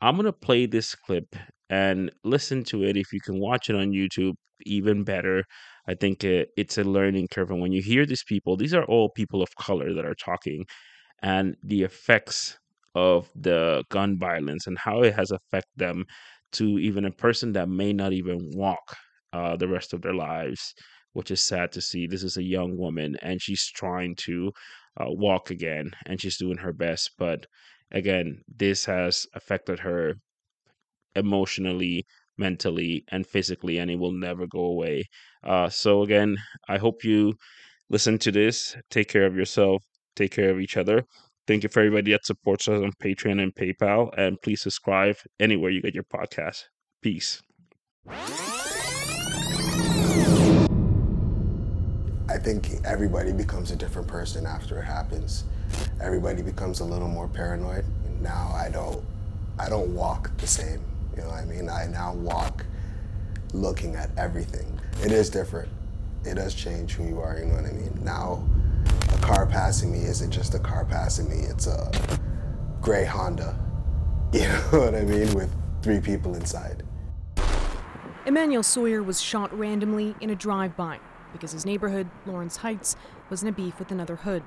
I'm 0.02 0.16
going 0.16 0.26
to 0.26 0.34
play 0.34 0.66
this 0.66 0.96
clip 0.96 1.36
and 1.70 2.12
listen 2.24 2.64
to 2.66 2.84
it. 2.84 2.98
If 2.98 3.12
you 3.14 3.20
can 3.22 3.40
watch 3.40 3.70
it 3.70 3.76
on 3.76 3.92
YouTube, 3.92 4.36
even 4.66 5.04
better. 5.04 5.44
I 5.88 5.96
think 5.96 6.24
it, 6.24 6.50
it's 6.58 6.78
a 6.78 6.84
learning 6.84 7.28
curve. 7.32 7.52
And 7.52 7.62
when 7.62 7.72
you 7.72 7.82
hear 7.82 8.06
these 8.06 8.24
people, 8.24 8.58
these 8.58 8.74
are 8.74 8.86
all 8.86 9.10
people 9.10 9.42
of 9.42 9.50
color 9.60 9.94
that 9.94 10.06
are 10.06 10.16
talking, 10.16 10.66
and 11.22 11.56
the 11.64 11.84
effects 11.84 12.58
of 12.96 13.30
the 13.36 13.84
gun 13.90 14.18
violence 14.18 14.68
and 14.68 14.78
how 14.78 15.02
it 15.04 15.14
has 15.16 15.32
affected 15.32 15.72
them 15.78 16.06
to 16.54 16.80
even 16.80 17.06
a 17.06 17.12
person 17.12 17.54
that 17.54 17.70
may 17.70 17.92
not 17.94 18.14
even 18.14 18.40
walk 18.54 18.96
uh, 19.34 19.58
the 19.58 19.68
rest 19.68 19.94
of 19.94 20.02
their 20.02 20.14
lives 20.14 20.74
which 21.16 21.32
is 21.32 21.42
sad 21.42 21.72
to 21.72 21.82
see. 21.82 22.08
This 22.08 22.24
is 22.24 22.36
a 22.36 22.44
young 22.44 22.78
woman 22.78 23.16
and 23.22 23.42
she's 23.42 23.66
trying 23.66 24.16
to 24.28 24.52
uh, 25.00 25.06
walk 25.08 25.50
again 25.50 25.92
and 26.06 26.20
she's 26.20 26.38
doing 26.38 26.58
her 26.58 26.74
best. 26.74 27.12
But 27.18 27.48
again, 27.92 28.42
this 28.54 28.84
has 28.86 29.26
affected 29.34 29.80
her 29.80 30.16
emotionally, 31.16 32.06
mentally, 32.38 33.06
and 33.10 33.26
physically, 33.26 33.78
and 33.78 33.90
it 33.90 33.98
will 33.98 34.12
never 34.12 34.46
go 34.46 34.60
away. 34.60 35.06
Uh, 35.42 35.70
so, 35.70 36.04
again, 36.04 36.36
I 36.68 36.78
hope 36.78 37.06
you 37.06 37.34
listen 37.90 38.18
to 38.20 38.32
this. 38.32 38.76
Take 38.90 39.08
care 39.08 39.26
of 39.26 39.38
yourself, 39.38 39.84
take 40.18 40.32
care 40.32 40.50
of 40.50 40.60
each 40.60 40.76
other. 40.76 41.06
Thank 41.48 41.64
you 41.64 41.70
for 41.70 41.80
everybody 41.80 42.12
that 42.12 42.26
supports 42.26 42.68
us 42.68 42.84
on 42.84 42.92
Patreon 43.02 43.42
and 43.42 43.56
PayPal. 43.56 44.10
And 44.18 44.42
please 44.42 44.62
subscribe 44.62 45.16
anywhere 45.40 45.72
you 45.72 45.82
get 45.82 45.94
your 45.94 46.04
podcast. 46.04 46.64
Peace. 47.02 47.42
I 52.36 52.38
think 52.38 52.82
everybody 52.84 53.32
becomes 53.32 53.72
a 53.72 53.78
different 53.78 54.10
person 54.10 54.46
after 54.46 54.78
it 54.78 54.84
happens. 54.84 55.46
Everybody 56.02 56.42
becomes 56.42 56.82
a 56.82 56.84
little 56.84 57.08
more 57.08 57.30
paranoid. 57.30 57.86
Now 58.20 58.52
I 58.54 58.70
don't, 58.70 59.02
I 59.58 59.70
don't 59.70 59.96
walk 59.96 60.36
the 60.36 60.46
same. 60.46 60.82
You 61.16 61.22
know 61.22 61.30
what 61.30 61.40
I 61.40 61.46
mean? 61.46 61.70
I 61.70 61.88
now 61.88 62.14
walk 62.14 62.66
looking 63.54 63.96
at 63.96 64.10
everything. 64.18 64.68
It 65.02 65.14
is 65.14 65.30
different. 65.30 65.70
It 66.26 66.34
does 66.34 66.54
change 66.54 66.96
who 66.96 67.06
you 67.06 67.22
are. 67.22 67.40
You 67.40 67.46
know 67.46 67.56
what 67.56 67.68
I 67.68 67.72
mean? 67.72 67.98
Now, 68.04 68.46
a 69.14 69.18
car 69.20 69.46
passing 69.46 69.94
me 69.94 70.00
isn't 70.00 70.32
just 70.32 70.56
a 70.56 70.60
car 70.60 70.84
passing 70.84 71.30
me. 71.30 71.38
It's 71.46 71.68
a 71.68 71.90
gray 72.82 73.06
Honda. 73.06 73.58
You 74.34 74.42
know 74.42 74.82
what 74.82 74.96
I 74.96 75.04
mean? 75.04 75.34
With 75.34 75.50
three 75.82 76.02
people 76.02 76.36
inside. 76.36 76.84
Emmanuel 78.26 78.64
Sawyer 78.64 79.02
was 79.02 79.22
shot 79.22 79.58
randomly 79.58 80.14
in 80.20 80.32
a 80.32 80.36
drive-by 80.36 81.00
because 81.36 81.52
his 81.52 81.66
neighborhood, 81.66 82.10
Lawrence 82.26 82.58
Heights, 82.58 82.96
was 83.30 83.42
in 83.42 83.50
a 83.50 83.52
beef 83.52 83.78
with 83.78 83.92
another 83.92 84.16
hood. 84.16 84.42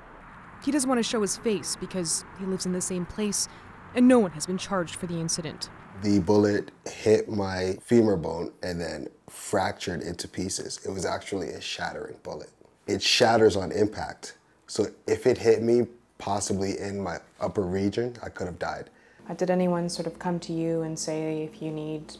He 0.64 0.72
doesn't 0.72 0.88
want 0.88 0.98
to 0.98 1.02
show 1.02 1.20
his 1.20 1.36
face 1.36 1.76
because 1.76 2.24
he 2.38 2.46
lives 2.46 2.64
in 2.64 2.72
the 2.72 2.80
same 2.80 3.04
place 3.04 3.46
and 3.94 4.08
no 4.08 4.18
one 4.18 4.32
has 4.32 4.46
been 4.46 4.58
charged 4.58 4.96
for 4.96 5.06
the 5.06 5.18
incident. 5.20 5.68
The 6.02 6.20
bullet 6.20 6.70
hit 6.86 7.28
my 7.28 7.76
femur 7.82 8.16
bone 8.16 8.52
and 8.62 8.80
then 8.80 9.08
fractured 9.28 10.02
into 10.02 10.28
pieces. 10.28 10.80
It 10.86 10.90
was 10.90 11.04
actually 11.04 11.50
a 11.50 11.60
shattering 11.60 12.16
bullet. 12.22 12.50
It 12.86 13.02
shatters 13.02 13.56
on 13.56 13.70
impact. 13.72 14.38
So 14.66 14.86
if 15.06 15.26
it 15.26 15.38
hit 15.38 15.62
me 15.62 15.86
possibly 16.18 16.78
in 16.78 17.00
my 17.00 17.18
upper 17.40 17.62
region, 17.62 18.16
I 18.22 18.28
could 18.28 18.46
have 18.46 18.58
died. 18.58 18.90
Uh, 19.28 19.34
did 19.34 19.50
anyone 19.50 19.88
sort 19.88 20.06
of 20.06 20.18
come 20.18 20.40
to 20.40 20.52
you 20.52 20.82
and 20.82 20.98
say 20.98 21.42
if 21.42 21.60
you 21.60 21.70
need 21.70 22.16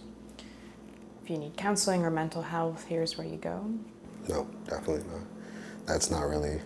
if 1.22 1.30
you 1.30 1.38
need 1.38 1.56
counseling 1.56 2.04
or 2.04 2.10
mental 2.10 2.40
health, 2.40 2.86
here's 2.88 3.18
where 3.18 3.26
you 3.26 3.36
go? 3.36 3.70
No, 4.28 4.46
definitely 4.68 5.04
not. 5.10 5.22
That's 5.86 6.10
not 6.10 6.28
really 6.28 6.60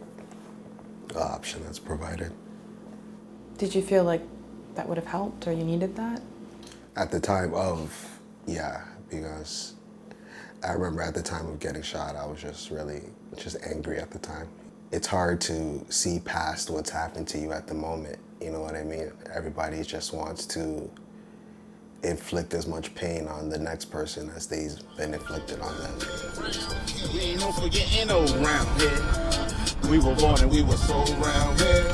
an 1.11 1.17
option 1.17 1.63
that's 1.65 1.79
provided. 1.79 2.33
Did 3.59 3.75
you 3.75 3.83
feel 3.83 4.05
like 4.05 4.23
that 4.75 4.89
would 4.89 4.99
have 4.99 5.07
helped 5.07 5.47
or 5.47 5.53
you 5.53 5.65
needed 5.65 5.95
that? 5.97 6.21
At 6.97 7.11
the 7.11 7.21
time 7.21 7.55
of 7.55 8.19
Yeah, 8.47 8.83
because 9.09 9.75
I 10.65 10.73
remember 10.73 11.03
at 11.03 11.15
the 11.15 11.23
time 11.23 11.47
of 11.47 11.61
getting 11.61 11.83
shot, 11.83 12.17
I 12.17 12.27
was 12.27 12.41
just 12.41 12.71
really 12.71 13.03
just 13.37 13.57
angry 13.65 13.99
at 13.99 14.11
the 14.11 14.19
time. 14.19 14.49
It's 14.91 15.07
hard 15.07 15.41
to 15.43 15.85
see 15.89 16.21
past 16.21 16.71
what's 16.71 16.91
happened 16.91 17.29
to 17.29 17.39
you 17.39 17.53
at 17.53 17.67
the 17.67 17.75
moment. 17.75 18.19
You 18.41 18.51
know 18.51 18.61
what 18.61 18.75
I 18.75 18.83
mean? 18.83 19.13
Everybody 19.33 19.83
just 19.83 20.13
wants 20.13 20.45
to 20.47 20.91
inflict 22.03 22.55
as 22.55 22.67
much 22.67 22.95
pain 22.95 23.27
on 23.29 23.49
the 23.49 23.59
next 23.59 23.87
person 23.87 24.31
as 24.37 24.47
they've 24.47 24.77
been 24.97 25.15
inflicted 25.15 25.61
on 25.61 25.77
them. 25.79 25.95
We 27.13 27.21
ain't 27.21 27.41
no 27.41 27.53
forgetting 27.53 28.11
around 28.11 28.81
here. 28.81 29.91
We 29.91 29.99
were 29.99 30.15
born 30.17 30.41
and 30.41 30.51
we 30.51 30.63
were 30.63 30.77
so 30.77 31.05
round 31.15 31.61
here. 31.61 31.91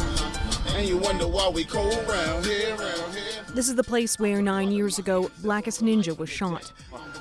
And 0.77 0.87
you 0.89 0.97
wonder 0.99 1.27
why 1.27 1.49
we 1.49 1.65
cold 1.65 1.95
round 2.09 2.45
here, 2.47 2.77
round 2.77 3.15
here. 3.15 3.43
This 3.55 3.69
is 3.69 3.75
the 3.75 3.85
place 3.85 4.19
where 4.19 4.41
nine 4.41 4.71
years 4.71 4.99
ago, 4.99 5.31
Blackest 5.43 5.83
Ninja 5.83 6.17
was 6.17 6.29
shot. 6.31 6.73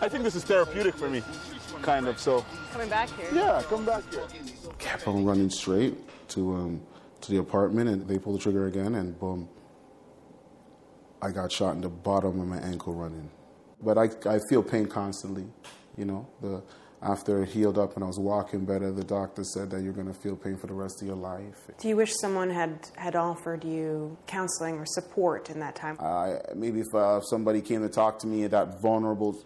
I 0.01 0.08
think 0.10 0.24
this 0.24 0.36
is 0.36 0.44
therapeutic 0.44 0.94
for 0.96 1.10
me, 1.10 1.24
kind 1.82 2.08
of. 2.08 2.20
So 2.20 2.46
Coming 2.72 2.89
back 2.89 3.10
here? 3.17 3.29
yeah, 3.34 3.63
come 3.67 3.84
back 3.86 4.03
here. 4.13 4.24
kept 4.77 5.08
on 5.08 5.25
running 5.25 5.50
straight 5.50 5.96
to 6.29 6.53
um, 6.56 6.82
to 7.22 7.32
the 7.32 7.38
apartment, 7.39 7.89
and 7.89 8.08
they 8.08 8.20
pulled 8.20 8.36
the 8.38 8.39
trigger 8.44 8.67
again, 8.67 8.96
and 8.96 9.17
boom, 9.20 9.50
I 11.22 11.32
got 11.32 11.52
shot 11.52 11.76
in 11.76 11.82
the 11.82 11.90
bottom 11.90 12.40
of 12.40 12.48
my 12.48 12.60
ankle 12.60 12.94
running. 12.94 13.30
But 13.82 13.98
I, 13.98 14.10
I 14.26 14.40
feel 14.50 14.64
pain 14.64 14.88
constantly, 14.88 15.46
you 15.98 16.06
know. 16.06 16.28
The 16.42 16.62
after 17.02 17.44
it 17.44 17.50
healed 17.50 17.78
up 17.78 17.96
and 17.96 18.04
I 18.04 18.08
was 18.08 18.20
walking 18.20 18.66
better, 18.66 18.92
the 18.92 19.04
doctor 19.04 19.44
said 19.44 19.70
that 19.72 19.82
you're 19.84 19.94
going 19.94 20.08
to 20.08 20.14
feel 20.14 20.36
pain 20.36 20.58
for 20.58 20.68
the 20.68 20.74
rest 20.74 21.02
of 21.02 21.08
your 21.08 21.16
life. 21.16 21.70
Do 21.80 21.88
you 21.88 21.96
wish 21.96 22.14
someone 22.20 22.50
had, 22.50 22.90
had 22.96 23.16
offered 23.16 23.64
you 23.64 24.18
counseling 24.26 24.78
or 24.78 24.86
support 24.86 25.50
in 25.50 25.60
that 25.60 25.76
time? 25.76 25.98
I, 26.00 26.40
maybe 26.56 26.80
if 26.80 26.94
uh, 26.96 27.22
somebody 27.22 27.62
came 27.62 27.82
to 27.82 27.90
talk 27.90 28.18
to 28.20 28.28
me 28.28 28.46
at 28.46 28.52
that 28.52 28.82
vulnerable 28.82 29.38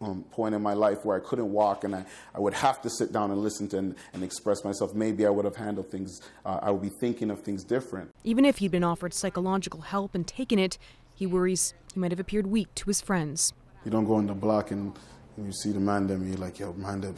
um, 0.00 0.24
point 0.30 0.54
in 0.54 0.62
my 0.62 0.74
life 0.74 1.04
where 1.04 1.16
I 1.16 1.20
couldn't 1.20 1.50
walk 1.50 1.84
and 1.84 1.94
I, 1.94 2.04
I 2.34 2.40
would 2.40 2.54
have 2.54 2.80
to 2.82 2.90
sit 2.90 3.12
down 3.12 3.30
and 3.30 3.40
listen 3.40 3.68
to 3.68 3.78
and, 3.78 3.94
and 4.12 4.22
express 4.22 4.64
myself, 4.64 4.94
maybe 4.94 5.26
I 5.26 5.30
would 5.30 5.44
have 5.44 5.56
handled 5.56 5.90
things, 5.90 6.20
uh, 6.44 6.60
I 6.62 6.70
would 6.70 6.82
be 6.82 6.90
thinking 7.00 7.30
of 7.30 7.42
things 7.42 7.64
different. 7.64 8.10
Even 8.24 8.44
if 8.44 8.58
he'd 8.58 8.70
been 8.70 8.84
offered 8.84 9.12
psychological 9.14 9.80
help 9.80 10.14
and 10.14 10.26
taken 10.26 10.58
it, 10.58 10.78
he 11.14 11.26
worries 11.26 11.74
he 11.92 12.00
might 12.00 12.12
have 12.12 12.20
appeared 12.20 12.46
weak 12.46 12.74
to 12.76 12.86
his 12.86 13.00
friends. 13.00 13.52
You 13.84 13.90
don't 13.90 14.04
go 14.04 14.14
on 14.14 14.26
the 14.26 14.34
block 14.34 14.70
and, 14.70 14.96
and 15.36 15.46
you 15.46 15.52
see 15.52 15.72
the 15.72 15.80
man 15.80 16.06
there 16.06 16.16
and 16.16 16.28
you're 16.28 16.38
like, 16.38 16.58
yo, 16.58 16.72
man, 16.74 17.14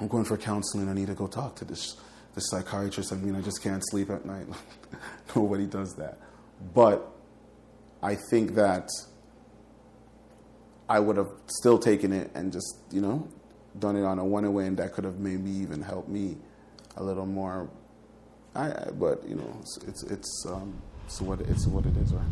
I'm 0.00 0.08
going 0.08 0.24
for 0.24 0.36
counseling. 0.36 0.88
I 0.88 0.92
need 0.92 1.06
to 1.06 1.14
go 1.14 1.26
talk 1.26 1.56
to 1.56 1.64
this, 1.64 1.96
this 2.34 2.48
psychiatrist. 2.50 3.12
I 3.12 3.16
mean, 3.16 3.36
I 3.36 3.40
just 3.40 3.62
can't 3.62 3.82
sleep 3.90 4.10
at 4.10 4.24
night. 4.24 4.46
Nobody 5.36 5.66
does 5.66 5.94
that. 5.94 6.18
But 6.74 7.10
I 8.02 8.16
think 8.30 8.54
that 8.54 8.88
I 10.90 10.98
would 10.98 11.16
have 11.16 11.30
still 11.46 11.78
taken 11.78 12.12
it 12.12 12.32
and 12.34 12.52
just, 12.52 12.76
you 12.90 13.00
know, 13.00 13.28
done 13.78 13.94
it 13.94 14.04
on 14.04 14.18
a 14.18 14.24
one 14.24 14.52
way, 14.52 14.66
and 14.66 14.76
that 14.78 14.92
could 14.92 15.04
have 15.04 15.20
maybe 15.20 15.48
even 15.48 15.80
helped 15.80 16.08
me 16.08 16.36
a 16.96 17.02
little 17.02 17.26
more. 17.26 17.70
I, 18.56 18.72
I 18.72 18.90
but 18.98 19.22
you 19.28 19.36
know, 19.36 19.56
it's 19.60 19.76
it's 19.86 20.02
it's 20.02 20.46
um, 20.48 20.74
it's 21.06 21.20
what 21.20 21.40
it's 21.42 21.68
what 21.68 21.86
it 21.86 21.96
is, 21.96 22.12
right? 22.12 22.24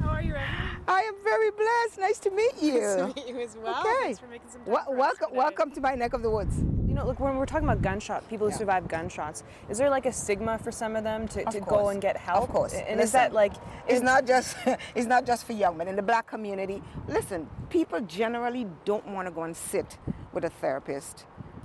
How 0.00 0.08
are 0.08 0.22
you, 0.22 0.32
Remy? 0.34 0.46
I 0.88 1.02
am 1.02 1.14
very 1.22 1.52
blessed. 1.52 2.00
Nice 2.00 2.18
to 2.18 2.30
meet 2.32 2.60
you. 2.60 2.80
Nice 2.80 3.14
to 3.14 3.20
meet 3.20 3.28
you 3.28 3.40
as 3.40 3.56
well. 3.56 3.80
Okay. 3.80 4.02
Thanks 4.02 4.18
for 4.18 4.26
making 4.26 4.50
some 4.50 4.62
time 4.62 4.72
Wel- 4.72 4.84
for 4.86 4.90
us 4.90 4.98
welcome, 4.98 5.28
today. 5.28 5.38
welcome 5.38 5.70
to 5.70 5.80
my 5.80 5.94
neck 5.94 6.12
of 6.14 6.22
the 6.22 6.30
woods. 6.30 6.56
You 6.92 6.98
know, 6.98 7.06
look, 7.06 7.20
when 7.20 7.36
we're 7.38 7.46
talking 7.46 7.66
about 7.66 7.80
gunshot, 7.80 8.28
people 8.28 8.46
who 8.46 8.52
Yeah. 8.52 8.58
survive 8.58 8.86
gunshots, 8.86 9.44
is 9.70 9.78
there 9.78 9.88
like 9.88 10.04
a 10.04 10.12
stigma 10.12 10.58
for 10.58 10.70
some 10.70 10.94
of 10.94 11.04
them 11.04 11.26
to, 11.28 11.46
Of 11.46 11.54
to 11.54 11.60
go 11.60 11.88
and 11.88 12.02
get 12.02 12.18
help? 12.18 12.42
Of 12.42 12.50
course. 12.50 12.74
And 12.74 13.00
is 13.00 13.12
that 13.12 13.32
like, 13.32 13.54
it's 13.86 13.94
is- 13.94 14.02
not 14.02 14.26
just 14.26 14.58
it's 14.94 15.06
not 15.06 15.24
just 15.24 15.46
for 15.46 15.54
young 15.54 15.78
men 15.78 15.88
in 15.88 15.96
the 15.96 16.02
black 16.02 16.26
community. 16.26 16.82
Listen, 17.08 17.48
people 17.70 17.98
generally 18.02 18.66
don't 18.84 19.06
want 19.06 19.26
to 19.26 19.32
go 19.32 19.44
and 19.44 19.56
sit 19.56 19.96
with 20.34 20.44
a 20.44 20.50
therapist 20.50 21.24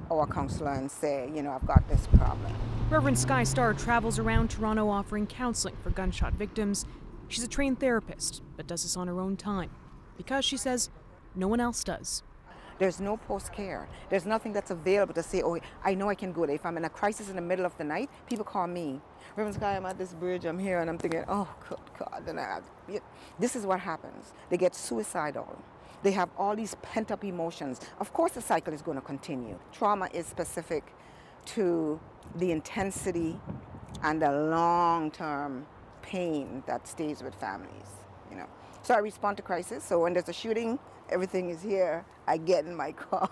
or 0.10 0.24
a 0.24 0.28
counselor 0.28 0.72
and 0.72 0.90
say, 0.90 1.30
you 1.36 1.44
know, 1.44 1.52
I've 1.52 1.68
got 1.68 1.86
this 1.90 2.08
problem. 2.16 2.54
Reverend 2.90 3.20
Sky 3.20 3.44
Starr 3.44 3.74
travels 3.74 4.20
around 4.20 4.50
Toronto 4.50 4.88
offering 4.88 5.28
counseling 5.28 5.76
for 5.84 5.90
gunshot 5.90 6.36
victims. 6.36 6.86
She's 7.28 7.44
a 7.44 7.50
trained 7.50 7.82
therapist, 7.82 8.42
but 8.56 8.66
does 8.66 8.84
this 8.84 8.96
on 8.96 9.10
her 9.10 9.20
own 9.20 9.36
time 9.36 9.72
because 10.16 10.46
she 10.46 10.56
says 10.56 10.90
no 11.36 11.50
one 11.50 11.60
else 11.60 11.84
does. 11.84 12.24
There's 12.80 13.00
no 13.00 13.18
post 13.18 13.52
care. 13.52 13.88
There's 14.10 14.26
nothing 14.26 14.54
that's 14.54 14.72
available 14.72 15.14
to 15.16 15.24
say, 15.24 15.42
oh, 15.44 15.60
I 15.84 15.94
know 15.96 16.10
I 16.10 16.16
can 16.16 16.32
go 16.32 16.46
there. 16.46 16.56
If 16.56 16.66
I'm 16.66 16.78
in 16.78 16.86
a 16.86 16.90
crisis 16.90 17.30
in 17.30 17.36
the 17.36 17.42
middle 17.42 17.66
of 17.66 17.78
the 17.78 17.84
night, 17.84 18.10
people 18.28 18.46
call 18.46 18.68
me. 18.68 19.02
Reverend 19.36 19.56
Sky, 19.56 19.76
I'm 19.76 19.86
at 19.86 19.98
this 19.98 20.14
bridge, 20.14 20.46
I'm 20.46 20.60
here, 20.60 20.80
and 20.80 20.90
I'm 20.90 20.98
thinking, 20.98 21.24
oh, 21.28 21.48
good 21.68 21.80
God. 21.98 22.24
And 22.28 22.40
I. 22.40 22.60
This 23.40 23.56
is 23.56 23.66
what 23.66 23.80
happens. 23.80 24.34
They 24.50 24.58
get 24.58 24.76
suicidal. 24.76 25.58
They 26.04 26.12
have 26.12 26.30
all 26.38 26.56
these 26.56 26.76
pent 26.82 27.12
up 27.12 27.24
emotions. 27.24 27.82
Of 28.00 28.14
course, 28.14 28.34
the 28.34 28.42
cycle 28.42 28.74
is 28.74 28.82
going 28.82 28.98
to 28.98 29.04
continue. 29.04 29.58
Trauma 29.72 30.10
is 30.14 30.28
specific 30.28 30.84
to 31.48 32.00
the 32.36 32.52
intensity 32.52 33.40
and 34.04 34.22
the 34.22 34.32
long 34.32 35.10
term 35.10 35.66
pain 36.02 36.64
that 36.68 36.88
stays 36.88 37.24
with 37.24 37.34
families, 37.36 37.90
you 38.30 38.38
know. 38.38 38.46
So 38.84 38.94
I 38.94 39.00
respond 39.00 39.38
to 39.38 39.44
crisis. 39.44 39.84
So 39.84 40.02
when 40.02 40.14
there's 40.14 40.30
a 40.30 40.34
shooting, 40.34 40.80
everything 41.10 41.50
is 41.50 41.62
here. 41.62 42.06
I 42.28 42.38
get 42.38 42.66
in 42.66 42.76
my 42.76 42.92
car 43.10 43.30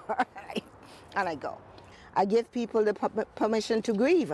and 1.15 1.29
I, 1.29 1.35
go. 1.35 1.57
I 2.15 2.25
give 2.25 2.51
people 2.51 2.83
the 2.83 2.93
permission 3.35 3.81
to 3.83 3.93
grieve 3.93 4.33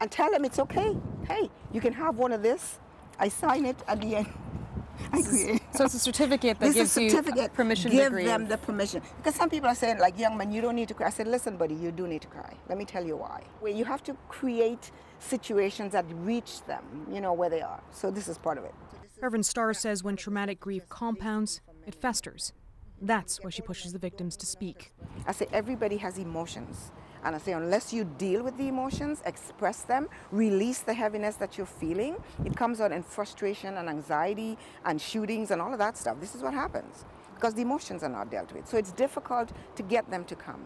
and 0.00 0.10
tell 0.10 0.30
them 0.30 0.44
it's 0.44 0.58
okay. 0.58 0.96
Hey, 1.28 1.50
you 1.72 1.80
can 1.80 1.92
have 1.92 2.16
one 2.16 2.32
of 2.32 2.42
this. 2.42 2.78
I 3.18 3.28
sign 3.28 3.64
it 3.64 3.76
at 3.86 4.00
the 4.00 4.16
end. 4.16 4.26
I 5.12 5.22
create. 5.22 5.60
So 5.74 5.84
it's 5.84 5.94
a 5.94 5.98
certificate 5.98 6.58
that 6.60 6.66
This 6.66 6.74
gives 6.74 6.96
is 6.96 7.02
you 7.02 7.10
certificate. 7.10 7.52
permission 7.52 7.90
to 7.90 7.96
grieve. 7.96 8.04
Give 8.04 8.12
grieve. 8.12 8.26
them 8.26 8.48
the 8.48 8.58
permission. 8.58 9.02
Because 9.16 9.34
some 9.34 9.50
people 9.50 9.68
are 9.68 9.74
saying, 9.74 9.98
like, 9.98 10.18
young 10.18 10.36
man, 10.36 10.52
you 10.52 10.60
don't 10.60 10.76
need 10.76 10.88
to 10.88 10.94
cry. 10.94 11.08
I 11.08 11.10
said, 11.10 11.26
listen, 11.28 11.56
buddy, 11.56 11.74
you 11.74 11.90
do 11.90 12.06
need 12.06 12.22
to 12.22 12.28
cry. 12.28 12.54
Let 12.68 12.78
me 12.78 12.84
tell 12.84 13.04
you 13.04 13.16
why. 13.16 13.42
Where 13.60 13.72
you 13.72 13.84
have 13.84 14.02
to 14.04 14.14
create 14.28 14.90
situations 15.18 15.92
that 15.92 16.04
reach 16.08 16.62
them, 16.66 17.06
you 17.12 17.20
know, 17.20 17.32
where 17.32 17.50
they 17.50 17.60
are. 17.60 17.82
So 17.90 18.10
this 18.10 18.28
is 18.28 18.38
part 18.38 18.56
of 18.58 18.64
it. 18.64 18.74
Reverend 19.20 19.46
Starr 19.46 19.74
says 19.74 20.04
when 20.04 20.16
traumatic 20.16 20.60
grief 20.60 20.88
compounds, 20.88 21.60
it 21.86 21.94
festers. 21.94 22.52
That's 23.00 23.42
why 23.42 23.50
she 23.50 23.62
pushes 23.62 23.92
the 23.92 23.98
victims 23.98 24.36
to 24.38 24.46
speak. 24.46 24.92
I 25.26 25.32
say 25.32 25.46
everybody 25.52 25.96
has 25.98 26.18
emotions. 26.18 26.92
And 27.24 27.34
I 27.34 27.38
say, 27.38 27.52
unless 27.52 27.92
you 27.92 28.04
deal 28.04 28.42
with 28.42 28.56
the 28.58 28.68
emotions, 28.68 29.22
express 29.24 29.82
them, 29.82 30.08
release 30.30 30.80
the 30.80 30.92
heaviness 30.92 31.36
that 31.36 31.56
you're 31.56 31.66
feeling, 31.66 32.16
it 32.44 32.54
comes 32.54 32.82
out 32.82 32.92
in 32.92 33.02
frustration 33.02 33.78
and 33.78 33.88
anxiety 33.88 34.58
and 34.84 35.00
shootings 35.00 35.50
and 35.50 35.62
all 35.62 35.72
of 35.72 35.78
that 35.78 35.96
stuff. 35.96 36.20
This 36.20 36.34
is 36.34 36.42
what 36.42 36.52
happens 36.52 37.06
because 37.34 37.54
the 37.54 37.62
emotions 37.62 38.02
are 38.02 38.10
not 38.10 38.30
dealt 38.30 38.52
with. 38.52 38.68
So 38.68 38.76
it's 38.76 38.92
difficult 38.92 39.52
to 39.76 39.82
get 39.82 40.10
them 40.10 40.24
to 40.26 40.36
come. 40.36 40.62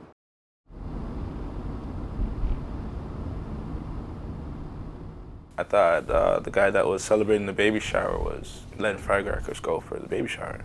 I 5.56 5.64
thought 5.64 6.08
uh, 6.08 6.38
the 6.38 6.52
guy 6.52 6.70
that 6.70 6.86
was 6.86 7.02
celebrating 7.02 7.46
the 7.46 7.52
baby 7.52 7.80
shower 7.80 8.16
was 8.16 8.62
letting 8.78 9.00
firecrackers 9.00 9.58
go 9.58 9.80
for 9.80 9.98
the 9.98 10.06
baby 10.06 10.28
shower. 10.28 10.64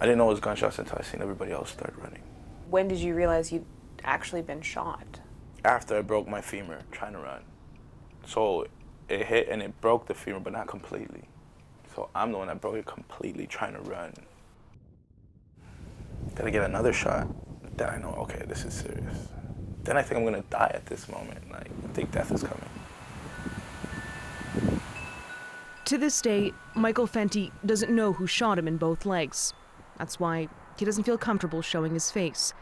I 0.00 0.04
didn't 0.04 0.18
know 0.18 0.26
it 0.26 0.34
was 0.34 0.40
gunshots 0.40 0.78
until 0.78 0.98
I 0.98 1.02
seen 1.02 1.22
everybody 1.22 1.52
else 1.52 1.70
start 1.70 1.94
running. 1.96 2.22
when 2.68 2.88
did 2.88 2.98
you 2.98 3.14
realize 3.14 3.52
you'd 3.52 3.64
actually 4.04 4.42
been 4.42 4.60
shot? 4.60 5.20
After 5.64 5.96
I 5.98 6.02
broke 6.02 6.28
my 6.28 6.40
femur 6.40 6.80
trying 6.92 7.12
to 7.14 7.18
run. 7.18 7.42
So 8.26 8.66
it 9.08 9.26
hit 9.26 9.48
and 9.48 9.62
it 9.62 9.80
broke 9.80 10.06
the 10.06 10.14
femur, 10.14 10.40
but 10.40 10.52
not 10.52 10.66
completely. 10.66 11.22
So 11.94 12.10
I'm 12.14 12.30
the 12.32 12.38
one 12.38 12.48
that 12.48 12.60
broke 12.60 12.76
it 12.76 12.86
completely 12.86 13.46
trying 13.46 13.72
to 13.74 13.80
run. 13.80 14.12
Gotta 16.34 16.50
get 16.50 16.62
another 16.64 16.92
shot. 16.92 17.26
Then 17.76 17.88
I 17.88 17.98
know, 17.98 18.10
okay, 18.20 18.42
this 18.46 18.64
is 18.64 18.74
serious. 18.74 19.28
Then 19.84 19.96
I 19.96 20.02
think 20.02 20.18
I'm 20.18 20.24
gonna 20.24 20.44
die 20.50 20.72
at 20.74 20.84
this 20.86 21.08
moment. 21.08 21.50
Like, 21.50 21.70
I 21.84 21.92
think 21.94 22.10
death 22.12 22.32
is 22.32 22.42
coming. 22.42 22.68
To 25.86 25.98
this 25.98 26.20
day, 26.20 26.52
Michael 26.74 27.06
Fenty 27.06 27.52
doesn't 27.64 27.94
know 27.94 28.12
who 28.12 28.26
shot 28.26 28.58
him 28.58 28.66
in 28.66 28.76
both 28.76 29.06
legs. 29.06 29.54
That's 29.98 30.20
why 30.20 30.48
he 30.78 30.84
doesn't 30.84 31.04
feel 31.04 31.18
comfortable 31.18 31.62
showing 31.62 31.94
his 31.94 32.10
face. 32.10 32.52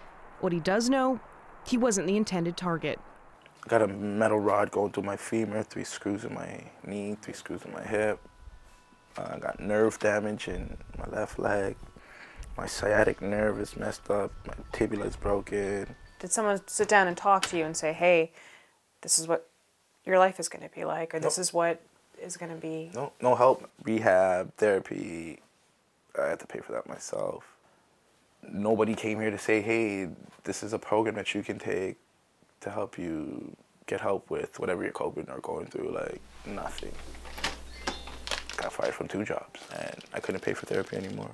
What 0.41 0.53
he 0.53 0.61
does 0.61 0.89
know, 0.91 1.21
he 1.67 1.77
wasn't 1.77 2.07
the 2.07 2.17
intended 2.17 2.57
target. 2.57 2.99
I 3.65 3.69
got 3.69 3.83
a 3.83 3.87
metal 3.87 4.39
rod 4.39 4.71
going 4.71 4.93
through 4.93 5.05
my 5.05 5.17
femur, 5.17 5.63
three 5.63 5.85
screws 5.85 6.25
in 6.25 6.35
my 6.35 6.65
knee, 6.87 7.17
three 7.23 7.35
screws 7.35 7.63
in 7.65 7.73
my 7.73 7.83
hip. 7.83 8.21
Uh, 9.17 9.29
I 9.35 9.39
got 9.39 9.61
nerve 9.61 9.99
damage 9.99 10.49
in 10.49 10.77
my 10.99 11.07
left 11.17 11.39
leg. 11.39 11.77
My 12.57 12.67
sciatic 12.67 13.23
nerve 13.23 13.59
is 13.59 13.77
messed 13.77 14.11
up. 14.11 14.33
My 14.47 14.55
tibia 14.73 15.05
is 15.05 15.17
broken. 15.17 15.95
Did 16.19 16.31
someone 16.31 16.61
sit 16.67 16.89
down 16.89 17.09
and 17.09 17.17
talk 17.17 17.47
to 17.47 17.57
you 17.57 17.65
and 17.65 17.77
say, 17.77 17.93
hey, 17.93 18.33
this 19.01 19.19
is 19.19 19.27
what 19.27 19.49
your 20.05 20.19
life 20.19 20.39
is 20.39 20.49
going 20.49 20.67
to 20.67 20.75
be 20.75 20.85
like, 20.85 21.15
or 21.15 21.21
this 21.21 21.39
is 21.39 21.53
what 21.53 21.81
is 22.21 22.37
going 22.37 22.51
to 22.51 22.61
be? 22.61 22.91
No, 22.95 23.13
no 23.21 23.35
help. 23.35 23.69
Rehab, 23.83 24.55
therapy. 24.57 25.41
I 26.21 26.29
had 26.29 26.41
to 26.41 26.47
pay 26.47 26.61
for 26.61 26.73
that 26.73 26.89
myself. 26.89 27.45
Nobody 28.43 28.95
came 28.95 29.21
here 29.21 29.31
to 29.31 29.39
say, 29.39 29.61
hey, 29.61 30.09
this 30.45 30.63
is 30.63 30.73
a 30.73 30.79
program 30.79 31.15
that 31.17 31.35
you 31.35 31.43
can 31.43 31.59
take 31.59 31.97
to 32.61 32.71
help 32.71 32.99
you 32.99 33.57
get 33.87 34.01
help 34.01 34.31
with 34.31 34.59
whatever 34.61 34.83
you're 34.83 34.93
coping 34.93 35.29
or 35.29 35.41
going 35.41 35.67
through. 35.67 35.93
Like, 35.93 36.21
nothing. 36.47 36.93
got 38.57 38.73
fired 38.73 38.95
from 38.95 39.09
two 39.09 39.25
jobs, 39.25 39.61
and 39.77 39.97
I 40.13 40.21
couldn't 40.21 40.41
pay 40.41 40.55
for 40.55 40.67
therapy 40.67 40.97
anymore. 40.97 41.31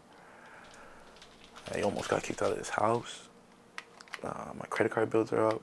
I 1.74 1.82
almost 1.82 2.08
got 2.08 2.22
kicked 2.22 2.42
out 2.42 2.52
of 2.52 2.58
this 2.58 2.70
house. 2.70 3.28
Uh, 4.22 4.50
my 4.58 4.66
credit 4.66 4.92
card 4.92 5.10
bills 5.10 5.32
are 5.32 5.48
up. 5.48 5.62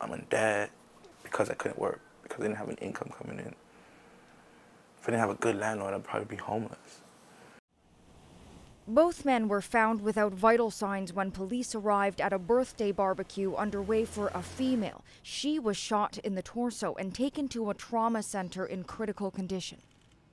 I'm 0.00 0.12
in 0.12 0.26
debt 0.30 0.70
because 1.22 1.50
I 1.50 1.54
couldn't 1.54 1.78
work, 1.78 2.00
because 2.22 2.40
I 2.40 2.42
didn't 2.44 2.58
have 2.58 2.68
an 2.68 2.76
income 2.76 3.10
coming 3.16 3.38
in. 3.38 3.54
If 4.98 5.08
I 5.08 5.12
didn't 5.12 5.20
have 5.20 5.30
a 5.30 5.34
good 5.34 5.56
landlord, 5.56 5.94
I'd 5.94 6.04
probably 6.04 6.36
be 6.36 6.36
homeless. 6.36 7.00
Both 8.90 9.24
men 9.24 9.46
were 9.46 9.60
found 9.60 10.00
without 10.00 10.32
vital 10.32 10.68
signs 10.68 11.12
when 11.12 11.30
police 11.30 11.76
arrived 11.76 12.20
at 12.20 12.32
a 12.32 12.40
birthday 12.40 12.90
barbecue 12.90 13.54
underway 13.54 14.04
for 14.04 14.32
a 14.34 14.42
female. 14.42 15.04
She 15.22 15.60
was 15.60 15.76
shot 15.76 16.18
in 16.18 16.34
the 16.34 16.42
torso 16.42 16.96
and 16.98 17.14
taken 17.14 17.46
to 17.50 17.70
a 17.70 17.74
trauma 17.74 18.20
center 18.20 18.66
in 18.66 18.82
critical 18.82 19.30
condition. 19.30 19.78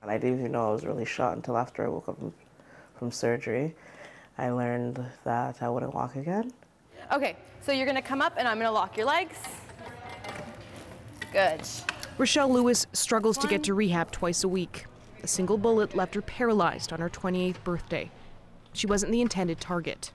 And 0.02 0.10
I 0.10 0.18
didn't 0.18 0.40
even 0.40 0.50
know 0.50 0.70
I 0.70 0.72
was 0.72 0.84
really 0.84 1.04
shot 1.04 1.36
until 1.36 1.56
after 1.56 1.84
I 1.84 1.88
woke 1.88 2.08
up 2.08 2.18
from, 2.18 2.34
from 2.98 3.12
surgery. 3.12 3.76
I 4.38 4.50
learned 4.50 5.04
that 5.22 5.62
I 5.62 5.68
wouldn't 5.68 5.94
walk 5.94 6.16
again. 6.16 6.52
Okay, 7.12 7.36
so 7.62 7.70
you're 7.70 7.86
gonna 7.86 8.02
come 8.02 8.20
up 8.20 8.34
and 8.38 8.48
I'm 8.48 8.58
gonna 8.58 8.72
lock 8.72 8.96
your 8.96 9.06
legs. 9.06 9.38
Good. 11.32 11.60
Rochelle 12.18 12.52
Lewis 12.52 12.88
struggles 12.92 13.38
to 13.38 13.46
get 13.46 13.62
to 13.62 13.74
rehab 13.74 14.10
twice 14.10 14.42
a 14.42 14.48
week. 14.48 14.86
A 15.22 15.28
single 15.28 15.58
bullet 15.58 15.94
left 15.94 16.16
her 16.16 16.22
paralyzed 16.22 16.92
on 16.92 16.98
her 16.98 17.08
28th 17.08 17.62
birthday. 17.62 18.10
She 18.78 18.86
wasn't 18.86 19.10
the 19.10 19.20
intended 19.20 19.58
target. 19.58 20.12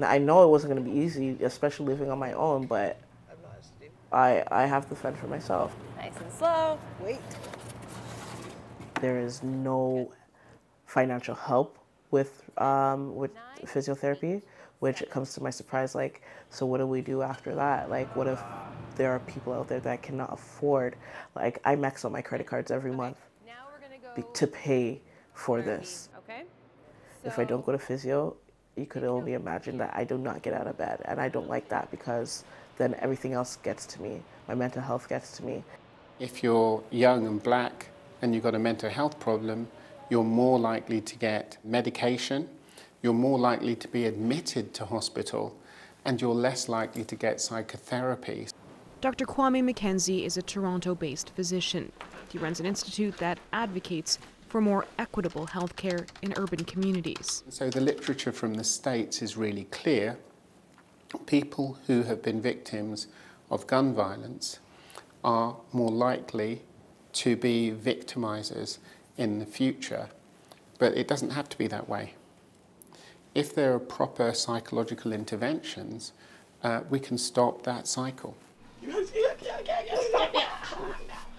I 0.00 0.18
know 0.18 0.44
it 0.44 0.46
wasn't 0.46 0.72
going 0.72 0.84
to 0.84 0.88
be 0.88 0.96
easy, 0.96 1.36
especially 1.42 1.86
living 1.86 2.08
on 2.08 2.20
my 2.20 2.32
own, 2.34 2.66
but 2.66 3.00
I, 4.12 4.44
I 4.48 4.64
have 4.66 4.88
to 4.90 4.94
fend 4.94 5.18
for 5.18 5.26
myself. 5.26 5.74
Nice 5.96 6.12
and 6.20 6.32
slow. 6.32 6.78
Wait. 7.02 7.18
There 9.00 9.18
is 9.18 9.42
no 9.42 10.12
financial 10.86 11.34
help 11.34 11.78
with, 12.12 12.48
um, 12.58 13.16
with 13.16 13.32
physiotherapy, 13.64 14.40
which 14.78 15.02
comes 15.10 15.34
to 15.34 15.42
my 15.42 15.50
surprise. 15.50 15.96
Like, 15.96 16.22
so 16.48 16.66
what 16.66 16.78
do 16.78 16.86
we 16.86 17.00
do 17.00 17.22
after 17.22 17.56
that? 17.56 17.90
Like, 17.90 18.14
what 18.14 18.28
if 18.28 18.40
there 18.94 19.10
are 19.10 19.18
people 19.18 19.52
out 19.52 19.66
there 19.66 19.80
that 19.80 20.00
cannot 20.00 20.32
afford? 20.32 20.94
Like, 21.34 21.60
I 21.64 21.74
max 21.74 22.04
out 22.04 22.12
my 22.12 22.22
credit 22.22 22.46
cards 22.46 22.70
every 22.70 22.92
month 22.92 23.18
be- 24.14 24.22
to 24.34 24.46
pay 24.46 25.00
for 25.34 25.60
this. 25.60 26.09
Okay. 27.20 27.28
If 27.28 27.38
I 27.38 27.44
don't 27.44 27.64
go 27.64 27.72
to 27.72 27.78
physio, 27.78 28.36
you 28.76 28.86
could 28.86 29.04
only 29.04 29.34
imagine 29.34 29.78
that 29.78 29.92
I 29.94 30.04
do 30.04 30.16
not 30.16 30.42
get 30.42 30.54
out 30.54 30.66
of 30.66 30.78
bed. 30.78 31.02
And 31.04 31.20
I 31.20 31.28
don't 31.28 31.48
like 31.48 31.68
that 31.68 31.90
because 31.90 32.44
then 32.78 32.94
everything 33.00 33.34
else 33.34 33.56
gets 33.56 33.86
to 33.86 34.02
me. 34.02 34.22
My 34.48 34.54
mental 34.54 34.82
health 34.82 35.08
gets 35.08 35.36
to 35.36 35.44
me. 35.44 35.62
If 36.18 36.42
you're 36.42 36.82
young 36.90 37.26
and 37.26 37.42
black 37.42 37.88
and 38.22 38.34
you've 38.34 38.44
got 38.44 38.54
a 38.54 38.58
mental 38.58 38.90
health 38.90 39.18
problem, 39.20 39.68
you're 40.08 40.24
more 40.24 40.58
likely 40.58 41.00
to 41.00 41.16
get 41.16 41.58
medication, 41.64 42.48
you're 43.02 43.12
more 43.12 43.38
likely 43.38 43.76
to 43.76 43.88
be 43.88 44.06
admitted 44.06 44.74
to 44.74 44.84
hospital, 44.84 45.56
and 46.04 46.20
you're 46.20 46.34
less 46.34 46.68
likely 46.68 47.04
to 47.04 47.14
get 47.14 47.40
psychotherapy. 47.40 48.48
Dr. 49.00 49.24
Kwame 49.24 49.62
McKenzie 49.62 50.24
is 50.24 50.36
a 50.36 50.42
Toronto 50.42 50.94
based 50.94 51.30
physician. 51.30 51.92
He 52.28 52.38
runs 52.38 52.60
an 52.60 52.66
institute 52.66 53.16
that 53.18 53.38
advocates 53.52 54.18
for 54.50 54.60
more 54.60 54.84
equitable 54.98 55.46
healthcare 55.46 56.06
in 56.22 56.34
urban 56.36 56.64
communities. 56.64 57.44
So 57.48 57.70
the 57.70 57.80
literature 57.80 58.32
from 58.32 58.54
the 58.54 58.64
States 58.64 59.22
is 59.22 59.36
really 59.36 59.64
clear. 59.70 60.18
People 61.26 61.78
who 61.86 62.02
have 62.02 62.20
been 62.20 62.40
victims 62.40 63.06
of 63.48 63.66
gun 63.68 63.94
violence 63.94 64.58
are 65.22 65.56
more 65.72 65.90
likely 65.90 66.62
to 67.12 67.36
be 67.36 67.72
victimizers 67.72 68.78
in 69.16 69.38
the 69.38 69.46
future, 69.46 70.08
but 70.78 70.96
it 70.96 71.06
doesn't 71.06 71.30
have 71.30 71.48
to 71.48 71.58
be 71.58 71.68
that 71.68 71.88
way. 71.88 72.14
If 73.34 73.54
there 73.54 73.72
are 73.74 73.78
proper 73.78 74.34
psychological 74.34 75.12
interventions, 75.12 76.12
uh, 76.64 76.80
we 76.90 76.98
can 76.98 77.18
stop 77.18 77.62
that 77.62 77.86
cycle. 77.86 78.36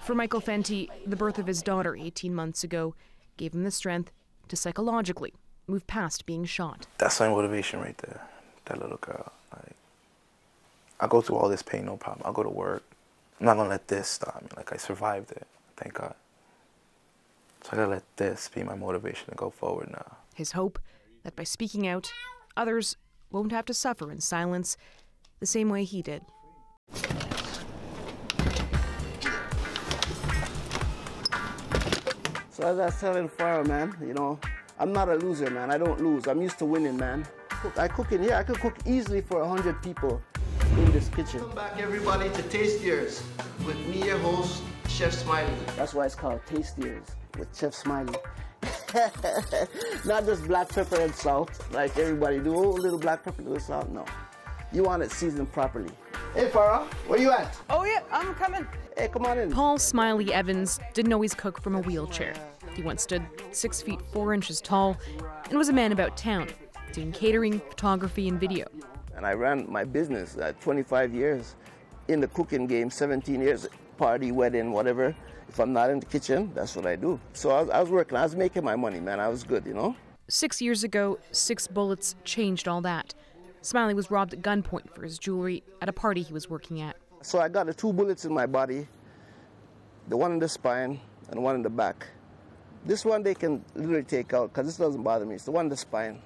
For 0.02 0.16
Michael 0.16 0.42
Fenty, 0.42 0.90
the 1.06 1.16
birth 1.16 1.38
of 1.38 1.46
his 1.46 1.62
daughter 1.62 1.96
18 1.96 2.34
months 2.34 2.64
ago 2.64 2.96
gave 3.38 3.54
him 3.54 3.64
the 3.64 3.72
strength 3.72 4.12
to 4.48 4.56
psychologically 4.56 5.34
move 5.68 5.86
past 5.86 6.26
being 6.26 6.44
shot. 6.44 6.88
That's 6.98 7.20
my 7.20 7.30
motivation 7.30 7.80
right 7.80 7.98
there. 8.00 8.22
That 8.66 8.80
little 8.80 8.98
girl. 8.98 9.32
Like, 9.54 9.76
I 11.00 11.08
go 11.08 11.22
through 11.22 11.38
all 11.38 11.50
this 11.50 11.62
pain, 11.62 11.86
no 11.86 11.98
problem. 11.98 12.24
I'll 12.26 12.34
go 12.34 12.44
to 12.44 12.50
work. 12.50 12.84
I'm 13.40 13.46
not 13.46 13.58
gonna 13.58 13.70
let 13.70 13.88
this 13.88 14.08
stop 14.08 14.42
me. 14.42 14.50
Like 14.58 14.74
I 14.74 14.78
survived 14.78 15.32
it, 15.32 15.48
thank 15.78 15.94
God. 15.94 16.16
So 17.64 17.70
I 17.74 17.76
gotta 17.76 17.92
let 17.92 18.18
this 18.18 18.50
be 18.54 18.64
my 18.64 18.76
motivation 18.76 19.30
to 19.30 19.36
go 19.36 19.50
forward 19.50 19.92
now. 19.92 20.18
His 20.34 20.52
hope 20.54 20.80
that 21.24 21.36
by 21.36 21.44
speaking 21.44 21.88
out, 21.88 22.12
others 22.58 22.98
won't 23.32 23.52
have 23.52 23.66
to 23.66 23.74
suffer 23.74 24.12
in 24.12 24.20
silence 24.20 24.78
the 25.40 25.46
same 25.46 25.70
way 25.70 25.84
he 25.84 26.02
did. 26.02 26.24
So 32.62 32.68
as 32.68 32.78
I 32.78 32.86
was 32.86 33.00
telling 33.00 33.28
Farah, 33.28 33.66
man, 33.66 33.98
you 34.00 34.14
know, 34.14 34.40
I'm 34.78 34.94
not 34.94 35.10
a 35.10 35.16
loser, 35.16 35.50
man. 35.50 35.72
I 35.72 35.80
don't 35.80 36.00
lose. 36.00 36.28
I'm 36.28 36.40
used 36.44 36.60
to 36.60 36.66
winning, 36.66 36.96
man. 36.96 37.26
Cook, 37.50 37.80
I 37.80 37.88
cook 37.88 38.12
in 38.12 38.22
here. 38.22 38.36
I 38.36 38.44
could 38.44 38.60
cook 38.60 38.76
easily 38.86 39.22
for 39.22 39.40
100 39.40 39.82
people 39.82 40.22
in 40.78 40.92
this 40.92 41.10
kitchen. 41.10 41.40
Welcome 41.40 41.56
back, 41.56 41.80
everybody, 41.80 42.30
to 42.30 42.44
Taste 42.44 42.82
Years 42.82 43.24
with 43.66 43.78
me, 43.88 44.06
your 44.06 44.20
host, 44.20 44.62
Chef 44.88 45.12
Smiley. 45.12 45.52
That's 45.76 45.96
why 45.96 46.06
it's 46.06 46.14
called 46.14 46.40
Tastiers 46.46 47.08
with 47.40 47.48
Chef 47.58 47.74
Smiley. 47.74 48.14
not 50.06 50.26
just 50.28 50.46
black 50.46 50.70
pepper 50.70 51.02
and 51.02 51.16
salt 51.16 51.50
like 51.72 51.98
everybody 51.98 52.38
do. 52.38 52.56
Oh, 52.56 52.74
a 52.74 52.78
little 52.78 53.00
black 53.00 53.24
pepper, 53.24 53.42
a 53.42 53.46
little 53.46 53.60
salt. 53.60 53.90
No. 53.90 54.06
You 54.72 54.84
want 54.84 55.02
it 55.02 55.10
seasoned 55.12 55.52
properly. 55.52 55.90
Hey, 56.36 56.48
Farah, 56.52 56.86
where 57.08 57.20
you 57.20 57.32
at? 57.32 57.58
Oh, 57.72 57.86
yeah, 57.86 58.04
I'm 58.12 58.36
coming. 58.36 58.68
Hey, 58.96 59.08
come 59.08 59.26
on 59.26 59.40
in. 59.40 59.52
Paul 59.52 59.80
Smiley 59.80 60.32
Evans 60.32 60.80
didn't 60.94 61.12
always 61.12 61.34
cook 61.34 61.60
from 61.60 61.76
a 61.76 61.82
wheelchair. 61.82 62.36
He 62.76 62.82
once 62.82 63.04
stood 63.04 63.26
six 63.52 63.82
feet 63.82 64.00
four 64.14 64.34
inches 64.34 64.62
tall 64.62 64.98
and 65.50 65.58
was 65.58 65.70
a 65.70 65.74
man 65.74 65.92
about 65.92 66.16
town, 66.16 66.48
doing 66.94 67.12
catering, 67.12 67.60
photography, 67.60 68.28
and 68.28 68.40
video. 68.40 68.66
And 69.16 69.26
I 69.26 69.34
ran 69.34 69.66
my 69.70 69.84
business 69.84 70.38
at 70.38 70.60
25 70.62 71.14
years 71.14 71.56
in 72.08 72.20
the 72.20 72.28
cooking 72.28 72.68
game, 72.68 72.90
17 72.90 73.42
years, 73.42 73.68
party, 73.98 74.32
wedding, 74.32 74.72
whatever. 74.72 75.16
If 75.50 75.60
I'm 75.60 75.74
not 75.74 75.90
in 75.90 76.00
the 76.00 76.06
kitchen, 76.06 76.52
that's 76.56 76.76
what 76.76 76.86
I 76.86 76.96
do. 76.96 77.20
So 77.34 77.52
I 77.52 77.62
was, 77.62 77.70
I 77.70 77.82
was 77.82 77.90
working, 77.90 78.18
I 78.18 78.24
was 78.24 78.36
making 78.36 78.64
my 78.64 78.76
money, 78.76 79.00
man. 79.00 79.20
I 79.20 79.28
was 79.28 79.44
good, 79.44 79.66
you 79.66 79.74
know? 79.74 79.96
Six 80.30 80.62
years 80.62 80.86
ago, 80.86 81.20
six 81.32 81.68
bullets 81.68 82.16
changed 82.24 82.68
all 82.68 82.80
that. 82.82 83.14
Smiley 83.62 83.94
was 83.94 84.10
robbed 84.10 84.34
at 84.34 84.42
gunpoint 84.42 84.90
for 84.96 85.04
his 85.04 85.20
jewelry 85.20 85.62
at 85.82 85.90
a 85.90 85.94
party 85.94 86.22
he 86.22 86.34
was 86.34 86.50
working 86.50 86.82
at. 86.82 86.96
So 87.22 87.40
I 87.40 87.50
got 87.50 87.68
the 87.68 87.74
two 87.74 87.94
bullets 87.94 88.26
in 88.26 88.34
my 88.34 88.48
body, 88.48 88.88
the 90.08 90.18
one 90.18 90.32
in 90.32 90.40
the 90.40 90.48
spine 90.48 91.00
and 91.30 91.44
one 91.44 91.56
in 91.56 91.62
the 91.62 91.70
back. 91.70 92.08
This 92.86 93.06
one 93.06 93.24
they 93.24 93.36
can 93.36 93.64
literally 93.76 94.04
take 94.04 94.34
out 94.34 94.52
because 94.52 94.66
this 94.66 94.78
doesn't 94.78 95.04
bother 95.04 95.26
me. 95.26 95.36
It's 95.36 95.46
the 95.46 95.52
one 95.52 95.70
the 95.70 95.78
spine. 95.78 96.20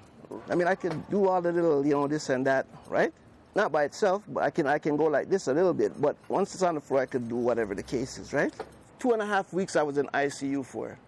I 0.48 0.54
mean, 0.54 0.66
I 0.66 0.74
can 0.74 1.04
do 1.10 1.28
all 1.28 1.40
the 1.40 1.52
little, 1.52 1.84
you 1.84 1.92
know, 1.92 2.06
this 2.06 2.28
and 2.30 2.46
that, 2.46 2.66
right? 2.88 3.12
Not 3.54 3.72
by 3.72 3.84
itself, 3.84 4.22
but 4.28 4.42
I 4.42 4.50
can 4.50 4.66
I 4.66 4.78
can 4.78 4.96
go 4.96 5.04
like 5.04 5.28
this 5.28 5.48
a 5.48 5.52
little 5.52 5.74
bit. 5.74 6.00
But 6.00 6.16
once 6.28 6.54
it's 6.54 6.62
on 6.62 6.74
the 6.74 6.80
floor, 6.80 7.00
I 7.00 7.06
can 7.06 7.28
do 7.28 7.36
whatever 7.36 7.74
the 7.74 7.82
case 7.82 8.18
is, 8.18 8.32
right? 8.32 8.52
Two 8.98 9.12
and 9.12 9.22
a 9.22 9.26
half 9.26 9.52
weeks 9.52 9.76
I 9.76 9.82
was 9.82 9.98
in 9.98 10.06
ICU 10.06 10.64
for. 10.64 10.98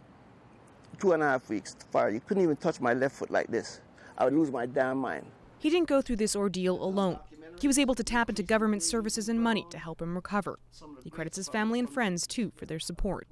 Two 0.98 1.12
and 1.12 1.22
a 1.22 1.26
half 1.26 1.48
weeks. 1.48 1.76
Fire. 1.90 2.10
You 2.10 2.20
couldn't 2.20 2.42
even 2.42 2.56
touch 2.56 2.80
my 2.80 2.92
left 2.92 3.16
foot 3.16 3.30
like 3.30 3.48
this. 3.48 3.80
I 4.16 4.24
would 4.24 4.34
lose 4.34 4.50
my 4.50 4.66
damn 4.66 4.98
mind. 4.98 5.24
He 5.58 5.70
didn't 5.70 5.88
go 5.88 6.02
through 6.02 6.16
this 6.16 6.36
ordeal 6.36 6.82
alone. 6.82 7.18
He 7.60 7.66
was 7.66 7.78
able 7.78 7.94
to 7.96 8.04
tap 8.04 8.28
into 8.28 8.42
government 8.42 8.82
services 8.82 9.28
and 9.28 9.40
money 9.40 9.66
to 9.70 9.78
help 9.78 10.00
him 10.00 10.14
recover. 10.14 10.58
He 11.02 11.10
credits 11.10 11.36
his 11.36 11.48
family 11.48 11.78
and 11.80 11.90
friends, 11.90 12.26
too, 12.26 12.52
for 12.56 12.66
their 12.66 12.78
support. 12.78 13.26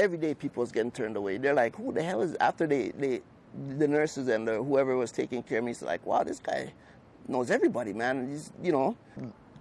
Every 0.00 0.16
day 0.16 0.32
people 0.32 0.62
was 0.62 0.72
getting 0.72 0.90
turned 0.90 1.16
away. 1.16 1.36
They're 1.36 1.52
like, 1.52 1.76
who 1.76 1.92
the 1.92 2.02
hell 2.02 2.22
is, 2.22 2.34
after 2.40 2.66
they, 2.66 2.88
they 2.98 3.20
the 3.76 3.86
nurses 3.86 4.28
and 4.28 4.48
the, 4.48 4.62
whoever 4.62 4.96
was 4.96 5.12
taking 5.12 5.42
care 5.42 5.58
of 5.58 5.64
me, 5.64 5.72
it's 5.72 5.82
like, 5.82 6.04
wow, 6.06 6.22
this 6.22 6.38
guy 6.40 6.72
knows 7.28 7.50
everybody, 7.50 7.92
man. 7.92 8.30
He's, 8.30 8.50
you 8.62 8.72
know, 8.72 8.96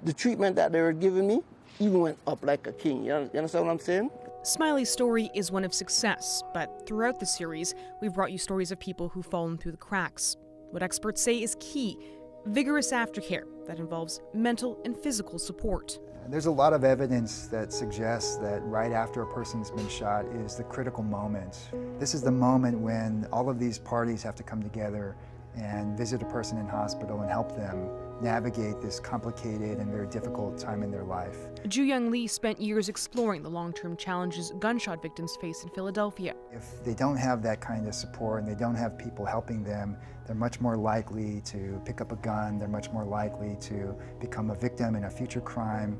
the 0.06 0.13
treatment 0.13 0.56
that 0.56 0.71
they 0.71 0.80
were 0.80 0.93
giving 0.93 1.28
me 1.28 1.41
even 1.80 1.99
went 1.99 2.17
up 2.25 2.39
like 2.41 2.67
a 2.67 2.71
king. 2.71 3.04
You 3.04 3.13
understand 3.13 3.65
what 3.65 3.71
I'm 3.71 3.80
saying? 3.80 4.10
Smiley's 4.43 4.89
story 4.89 5.30
is 5.36 5.52
one 5.52 5.65
of 5.65 5.73
success, 5.73 6.41
but 6.54 6.88
throughout 6.88 7.19
the 7.19 7.25
series, 7.25 7.75
we've 8.02 8.13
brought 8.13 8.32
you 8.32 8.38
stories 8.38 8.71
of 8.71 8.80
people 8.80 9.10
who've 9.10 9.25
fallen 9.25 9.58
through 9.58 9.73
the 9.73 9.78
cracks. 9.78 10.38
What 10.71 10.82
experts 10.82 11.21
say 11.21 11.43
is 11.43 11.58
key 11.60 11.97
vigorous 12.45 12.93
aftercare 12.93 13.43
that 13.67 13.80
involves 13.80 14.21
mental 14.34 14.80
and 14.86 14.95
physical 14.95 15.38
support. 15.38 15.99
There's 16.27 16.45
a 16.45 16.51
lot 16.51 16.73
of 16.73 16.84
evidence 16.84 17.47
that 17.47 17.73
suggests 17.73 18.36
that 18.38 18.62
right 18.63 18.91
after 18.91 19.23
a 19.23 19.34
person's 19.34 19.71
been 19.71 19.88
shot 19.88 20.25
is 20.25 20.55
the 20.55 20.63
critical 20.63 21.03
moment. 21.03 21.69
This 21.99 22.13
is 22.13 22.21
the 22.21 22.32
moment 22.32 22.79
when 22.79 23.27
all 23.32 23.49
of 23.49 23.60
these 23.60 23.79
parties 23.79 24.21
have 24.23 24.36
to 24.36 24.43
come 24.43 24.62
together 24.62 25.15
and 25.55 25.97
visit 25.97 26.21
a 26.21 26.25
person 26.25 26.60
in 26.60 26.67
hospital 26.67 27.21
and 27.21 27.32
help 27.32 27.55
them 27.55 27.89
navigate 28.21 28.82
this 28.82 28.99
complicated 28.99 29.77
and 29.77 29.91
very 29.91 30.08
difficult 30.08 30.58
time 30.58 30.84
in 30.84 30.91
their 30.91 31.03
life. 31.03 31.38
Jooyoung 31.65 32.10
Lee 32.12 32.27
spent 32.27 32.60
years 32.60 32.89
exploring 32.89 33.43
the 33.43 33.49
long 33.49 33.73
term 33.73 33.95
challenges 33.97 34.51
gunshot 34.60 35.01
victims 35.01 35.36
face 35.39 35.63
in 35.63 35.69
Philadelphia. 35.69 36.36
If 36.51 36.84
they 36.84 36.93
don't 36.93 37.17
have 37.17 37.41
that 37.43 37.62
kind 37.62 37.88
of 37.88 37.93
support 37.93 38.43
and 38.43 38.51
they 38.51 38.60
don't 38.60 38.75
have 38.75 38.97
people 38.97 39.25
helping 39.25 39.63
them, 39.63 39.97
they're 40.25 40.36
much 40.36 40.60
more 40.62 40.77
likely 40.77 41.41
to 41.45 41.82
pick 41.86 42.01
up 42.01 42.12
a 42.12 42.17
gun, 42.17 42.60
they're 42.60 42.67
much 42.67 42.91
more 42.91 43.05
likely 43.05 43.58
to 43.62 43.95
become 44.19 44.51
a 44.51 44.55
victim 44.55 44.95
in 44.95 45.05
a 45.05 45.10
future 45.10 45.41
crime, 45.41 45.99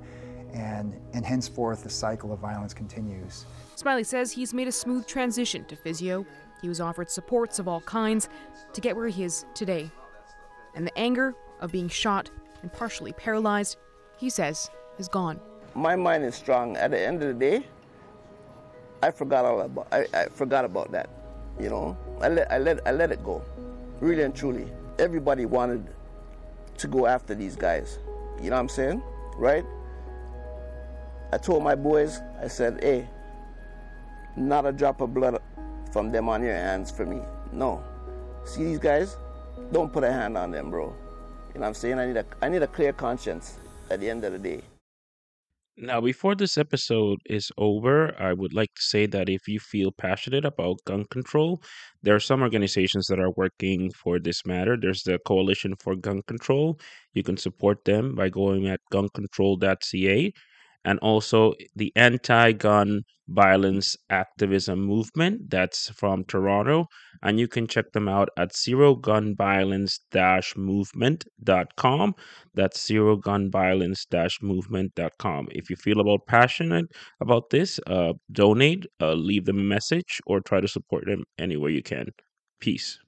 and, 0.54 1.00
and 1.14 1.26
henceforth 1.26 1.84
the 1.84 1.90
cycle 1.90 2.32
of 2.32 2.40
violence 2.40 2.74
continues. 2.74 3.46
Smiley 3.76 4.04
says 4.04 4.32
he's 4.32 4.54
made 4.54 4.68
a 4.68 4.72
smooth 4.72 5.08
transition 5.08 5.66
to 5.66 5.76
physio. 5.76 6.26
He 6.62 6.68
was 6.68 6.82
offered 6.82 7.10
supports 7.10 7.60
of 7.60 7.68
all 7.68 7.82
kinds 7.82 8.30
to 8.74 8.82
get 8.82 8.96
where 8.96 9.08
he 9.08 9.24
is 9.24 9.46
today. 9.54 9.90
And 10.76 10.86
the 10.86 10.98
anger 10.98 11.34
of 11.60 11.72
being 11.72 11.90
shot 11.90 12.30
and 12.62 12.72
partially 12.72 13.14
paralyzed, 13.14 13.78
he 14.18 14.30
says, 14.30 14.70
is 14.98 15.08
gone. 15.08 15.40
My 15.76 15.96
mind 15.96 16.26
is 16.26 16.36
strong. 16.36 16.76
At 16.78 16.92
the 16.92 17.00
end 17.00 17.22
of 17.22 17.28
the 17.30 17.34
day, 17.34 17.66
I 19.02 19.12
forgot 19.12 19.46
all 19.46 19.62
about. 19.62 19.88
I, 19.92 20.06
I 20.14 20.26
forgot 20.26 20.66
about 20.66 20.92
that. 20.92 21.10
You 21.60 21.70
know, 21.70 21.98
I 22.22 22.30
let 22.30 22.52
I 22.52 22.58
let 22.58 22.86
I 22.88 22.92
let 22.92 23.12
it 23.12 23.24
go, 23.24 23.42
really 24.00 24.24
and 24.24 24.36
truly. 24.36 24.72
Everybody 24.98 25.46
wanted 25.46 25.88
to 26.78 26.88
go 26.88 27.06
after 27.06 27.36
these 27.36 27.56
guys. 27.56 28.00
You 28.42 28.50
know 28.50 28.56
what 28.56 28.62
I'm 28.62 28.70
saying? 28.70 29.02
Right? 29.38 29.66
I 31.32 31.38
told 31.38 31.64
my 31.64 31.76
boys, 31.76 32.20
I 32.42 32.48
said, 32.48 32.84
hey, 32.84 33.08
not 34.36 34.66
a 34.66 34.72
drop 34.72 35.02
of 35.02 35.14
blood 35.14 35.42
from 35.92 36.12
them 36.12 36.28
on 36.28 36.44
your 36.44 36.56
hands 36.56 36.90
for 36.90 37.06
me. 37.06 37.22
No. 37.52 37.84
See 38.46 38.64
these 38.64 38.80
guys? 38.80 39.16
Don't 39.72 39.94
put 39.94 40.04
a 40.04 40.12
hand 40.12 40.38
on 40.38 40.52
them, 40.52 40.72
bro. 40.72 40.96
You 41.54 41.62
know 41.62 41.68
I'm 41.68 41.74
saying? 41.74 42.00
I 42.00 42.06
need 42.06 42.18
a 42.18 42.26
I 42.42 42.50
need 42.50 42.64
a 42.64 42.68
clear 42.68 42.94
conscience 42.94 43.58
at 43.90 44.00
the 44.00 44.10
end 44.10 44.24
of 44.24 44.34
the 44.34 44.40
day. 44.40 44.62
Now, 45.82 46.02
before 46.02 46.36
this 46.36 46.58
episode 46.58 47.20
is 47.26 47.54
over, 47.58 48.14
I 48.22 48.34
would 48.34 48.54
like 48.54 48.74
to 48.76 48.82
say 48.82 49.06
that 49.06 49.30
if 49.30 49.48
you 49.48 49.62
feel 49.62 49.94
passionate 49.94 50.44
about 50.44 50.84
gun 50.86 51.06
control, 51.10 51.62
there 52.04 52.14
are 52.14 52.20
some 52.20 52.42
organizations 52.42 53.08
that 53.08 53.18
are 53.18 53.32
working 53.32 53.90
for 53.92 54.20
this 54.20 54.46
matter. 54.46 54.76
There's 54.76 55.04
the 55.04 55.20
Coalition 55.20 55.76
for 55.80 55.96
Gun 55.96 56.22
Control. 56.28 56.78
You 57.14 57.24
can 57.24 57.38
support 57.38 57.86
them 57.86 58.14
by 58.14 58.28
going 58.28 58.68
at 58.68 58.82
guncontrol.ca 58.92 60.34
and 60.86 61.00
also 61.00 61.54
the 61.76 61.92
anti 61.96 62.52
gun 62.52 63.02
violence 63.28 63.96
activism 64.10 64.80
movement 64.80 65.50
that's 65.50 65.90
from 65.90 66.24
Toronto. 66.26 66.88
And 67.22 67.40
you 67.40 67.48
can 67.48 67.68
check 67.68 67.92
them 67.92 68.08
out 68.08 68.30
at 68.38 68.56
zero 68.56 68.96
gun 68.96 69.36
violence 69.36 70.00
movement.com. 70.56 72.16
That's 72.56 72.86
zero 72.86 73.16
gun 73.18 73.52
violence 73.52 74.06
movement.com. 74.42 75.48
If 75.52 75.70
you 75.70 75.76
feel 75.76 76.00
about 76.00 76.26
passionate 76.28 76.86
about 77.22 77.50
this, 77.50 77.80
uh, 77.88 78.14
donate, 78.32 78.86
uh, 79.02 79.14
leave 79.14 79.46
them 79.46 79.60
a 79.60 79.64
message, 79.64 80.20
or 80.26 80.40
try 80.40 80.62
to 80.62 80.68
support 80.68 81.06
them 81.06 81.24
any 81.38 81.58
way 81.58 81.72
you 81.72 81.84
can. 81.84 82.10
Peace. 82.60 83.00